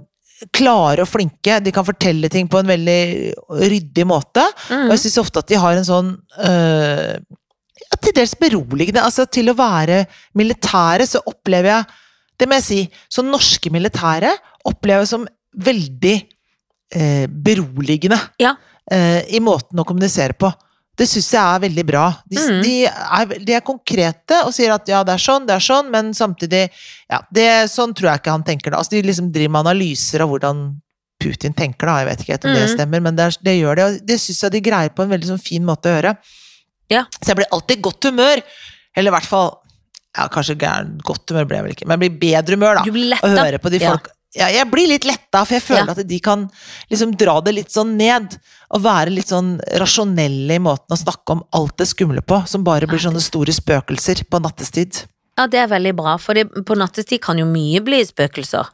[0.53, 1.59] klare og flinke.
[1.65, 4.43] De kan fortelle ting på en veldig ryddig måte.
[4.69, 4.85] Mm.
[4.85, 6.11] Og jeg syns ofte at de har en sånn
[6.45, 7.17] øh,
[8.01, 9.01] Til dels beroligende.
[9.03, 10.03] Altså til å være
[10.37, 11.85] militære, så opplever jeg
[12.39, 12.79] Det må jeg si.
[13.09, 14.29] Så norske militære
[14.69, 15.23] opplever jeg som
[15.57, 16.15] veldig
[16.93, 18.55] eh, beroligende Ja.
[18.91, 20.51] eh, i måten å kommunisere på.
[20.97, 22.03] Det syns jeg er veldig bra.
[22.29, 22.61] De, Mm.
[22.63, 25.89] de, er, de er konkrete og sier at ja, det er sånn, det er sånn,
[25.91, 26.69] men samtidig
[27.09, 28.77] ja, det, Sånn tror jeg ikke han tenker da.
[28.77, 30.63] Altså, de liksom driver med analyser av hvordan
[31.19, 31.97] Putin tenker, da.
[32.03, 32.75] Jeg vet ikke om det Mm.
[32.77, 33.83] stemmer, men det, er, det gjør det.
[33.85, 36.17] Og det syns jeg de greier på en veldig sånn fin måte å gjøre.
[36.93, 37.05] Ja.
[37.19, 38.43] Så jeg blir alltid i godt humør.
[38.97, 39.49] Eller i hvert fall
[40.17, 42.85] ja, Kanskje gæren, godt humør ble jeg vel ikke, men jeg blir bedre humør, da.
[42.87, 44.07] Du blir Å høre på de folk
[44.37, 45.95] ja, jeg blir litt letta, for jeg føler Ja.
[45.97, 46.49] at de kan
[46.91, 48.37] liksom dra det litt sånn ned.
[48.69, 52.63] Og være litt sånn rasjonelle i måten å snakke om alt det skumle på, som
[52.63, 55.05] bare blir sånne store spøkelser på nattestid.
[55.37, 58.67] Ja, det er veldig bra, for på nattestid kan jo mye bli spøkelser.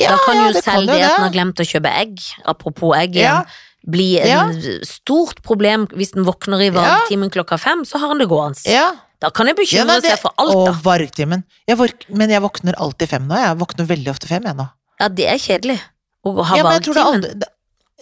[0.00, 1.92] Ja, da kan ja, jo kan selv jo det at en har glemt å kjøpe
[1.92, 3.44] egg, apropos egg Ja.
[3.88, 4.78] Bli en Ja.
[4.82, 6.98] stort problem hvis den våkner i Ja.
[7.30, 8.58] klokka fem, så har den det gående.
[8.66, 10.72] Ja, Da kan jeg bekymre det- seg for alt, Å, da.
[10.72, 11.44] vargtimen.
[11.66, 11.78] Jeg
[12.10, 13.34] men jeg våkner alltid fem nå.
[13.34, 14.68] Jeg våkner veldig ofte fem, jeg nå.
[15.00, 15.80] Ja, det er kjedelig.
[16.26, 17.38] Å ha Ja, men jeg tror det valgtimen.
[17.40, 17.48] det,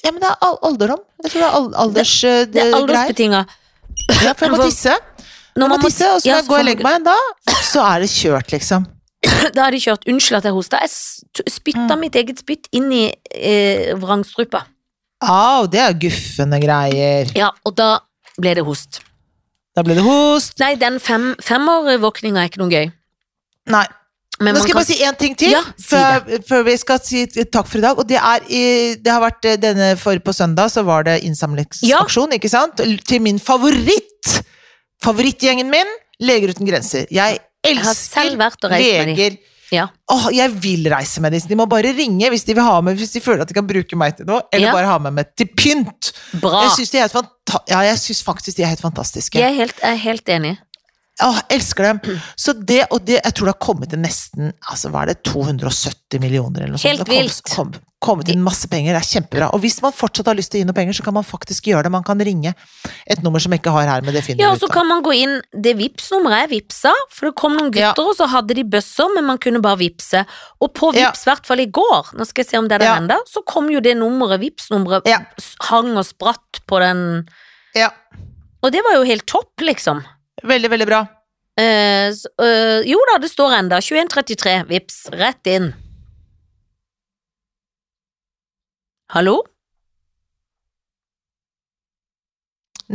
[0.04, 0.98] ja, men det er alderdom.
[1.22, 3.46] Jeg tror det er al alders eh, Det er aldersbetinga.
[4.24, 4.96] Ja, for jeg må tisse.
[5.56, 7.18] Når man må tisse, og så ja, går jeg og legger meg igjen da,
[7.62, 8.86] så er det kjørt, liksom.
[9.54, 10.80] Da er de kjørt Unnskyld at jeg hosta.
[10.82, 10.90] Jeg
[11.48, 12.00] spytta Mm.
[12.00, 14.64] mitt eget spytt inn i eh, vrangstrupa.
[15.24, 17.32] Au, det er guffende greier.
[17.38, 17.98] Ja, og da
[18.38, 19.00] ble det host.
[19.74, 20.56] Da ble det host.
[20.62, 22.90] Nei, den fem, femårvåkninga er ikke noe gøy.
[23.74, 23.84] Nei.
[24.42, 26.72] Men Nå skal jeg kan bare si én ting til Ja, si før, før vi
[26.80, 28.00] skal si takk for i dag.
[28.02, 28.62] Og det er i,
[28.98, 32.82] Det har vært eh, denne for på søndag, så var det innsamlingsaksjon, ikke sant?
[33.06, 34.40] Til min favoritt!
[35.04, 35.90] Favorittgjengen min,
[36.24, 37.06] Leger uten grenser.
[37.10, 38.74] Jeg Jeg elsker de.
[38.74, 39.38] leger.
[39.72, 39.86] Ja.
[40.12, 41.40] Åh, jeg vil reise med dem.
[41.48, 43.66] De må bare ringe hvis de vil ha med, hvis de føler at de kan
[43.66, 44.42] bruke meg til noe.
[44.52, 44.72] Eller Ja.
[44.76, 46.12] bare ha meg med til pynt.
[46.40, 46.62] Bra.
[46.66, 47.08] Jeg syns er
[47.68, 49.38] ja, synes faktisk de er helt fantastiske.
[49.38, 50.58] Jeg er helt, jeg er helt enig.
[51.22, 52.00] Åh, elsker dem.
[52.34, 55.20] Så det, og det, jeg tror det har kommet til nesten altså hva er det,
[55.22, 57.06] 270 millioner eller noe Helt sånt.
[57.06, 57.42] Det har vilt.
[57.54, 59.50] Kommet, kom, kommet inn masse penger, det er kjempebra.
[59.54, 61.68] Og hvis man fortsatt har lyst til å gi noe penger, så kan man faktisk
[61.70, 61.92] gjøre det.
[61.94, 62.50] Man kan ringe
[63.06, 65.04] et nummer som jeg ikke har her, men det finner Ja, og så kan man
[65.06, 67.92] gå inn Det Vipps-nummeret er vippsa, for det kom noen Ja.
[67.94, 70.24] gutter, og så hadde de bøsser, men man kunne bare vippse.
[70.60, 71.12] Og på Ja.
[71.12, 72.98] Vipps, i hvert fall i går, nå skal jeg se om det er der Ja.
[72.98, 75.20] ennå, så kom jo det nummeret, Vipps-nummeret, Ja.
[75.70, 77.28] hang og spratt på den
[77.76, 77.90] Ja,
[78.64, 80.02] Og det var jo helt topp, liksom.
[80.42, 81.00] Veldig, veldig bra.
[81.60, 83.80] Eh, så, eh, jo da, det står enda.
[83.80, 85.72] 2133, Vips, rett inn.
[89.14, 89.42] Hallo?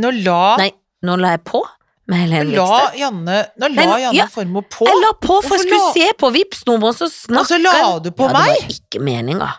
[0.00, 0.70] Nå la, Nei,
[1.06, 1.62] nå la jeg på
[2.10, 4.26] med Helene la Janne, nå la nå- Janne ja.
[4.30, 7.48] Formoe på, Jeg la på for jeg skulle se på vips nummeret så snakka og
[7.50, 8.54] så la du på ja, meg.
[8.54, 9.50] Det var ikke meninga.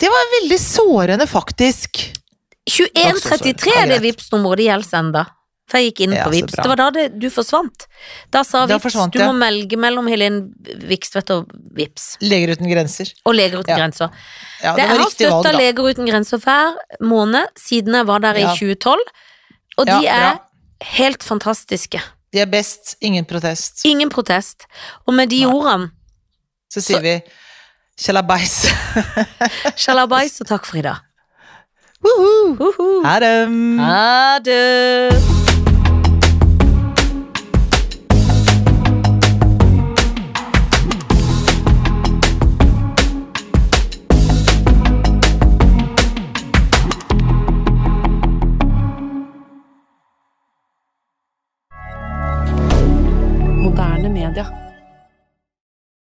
[0.00, 2.00] Det var veldig sårende, faktisk.
[2.70, 4.04] 2133 er det greit.
[4.06, 5.24] Vipps-nummeret, det gjelder ennå.
[5.70, 6.56] For jeg gikk inn på Vips.
[6.58, 7.84] Det var da det, du forsvant.
[8.34, 10.50] Da sa Da Vipps du må melge mellom Helene
[10.90, 12.16] Vikstvedt og Vipps.
[12.26, 13.12] Leger uten grenser.
[13.24, 13.76] Og Leger uten Ja.
[13.78, 14.10] grenser.
[14.64, 15.52] Ja, Det, det jeg har støtta.
[15.56, 18.54] Leger uten grenser hver måned siden jeg var der i Ja.
[18.54, 18.98] 2012,
[19.78, 20.40] og de er
[20.96, 22.02] helt fantastiske.
[22.32, 23.84] De er best, ingen protest.
[23.84, 24.66] Ingen protest.
[25.06, 25.52] Og med de Nei.
[25.54, 25.90] ordene,
[26.72, 27.20] Så sier vi
[27.98, 28.66] sjalabais.
[29.76, 30.98] sjalabais og takk for i dag.
[32.02, 32.56] Woohoo!
[32.56, 33.02] Woohoo.
[33.04, 33.48] Ha det!
[33.78, 35.49] Ha det!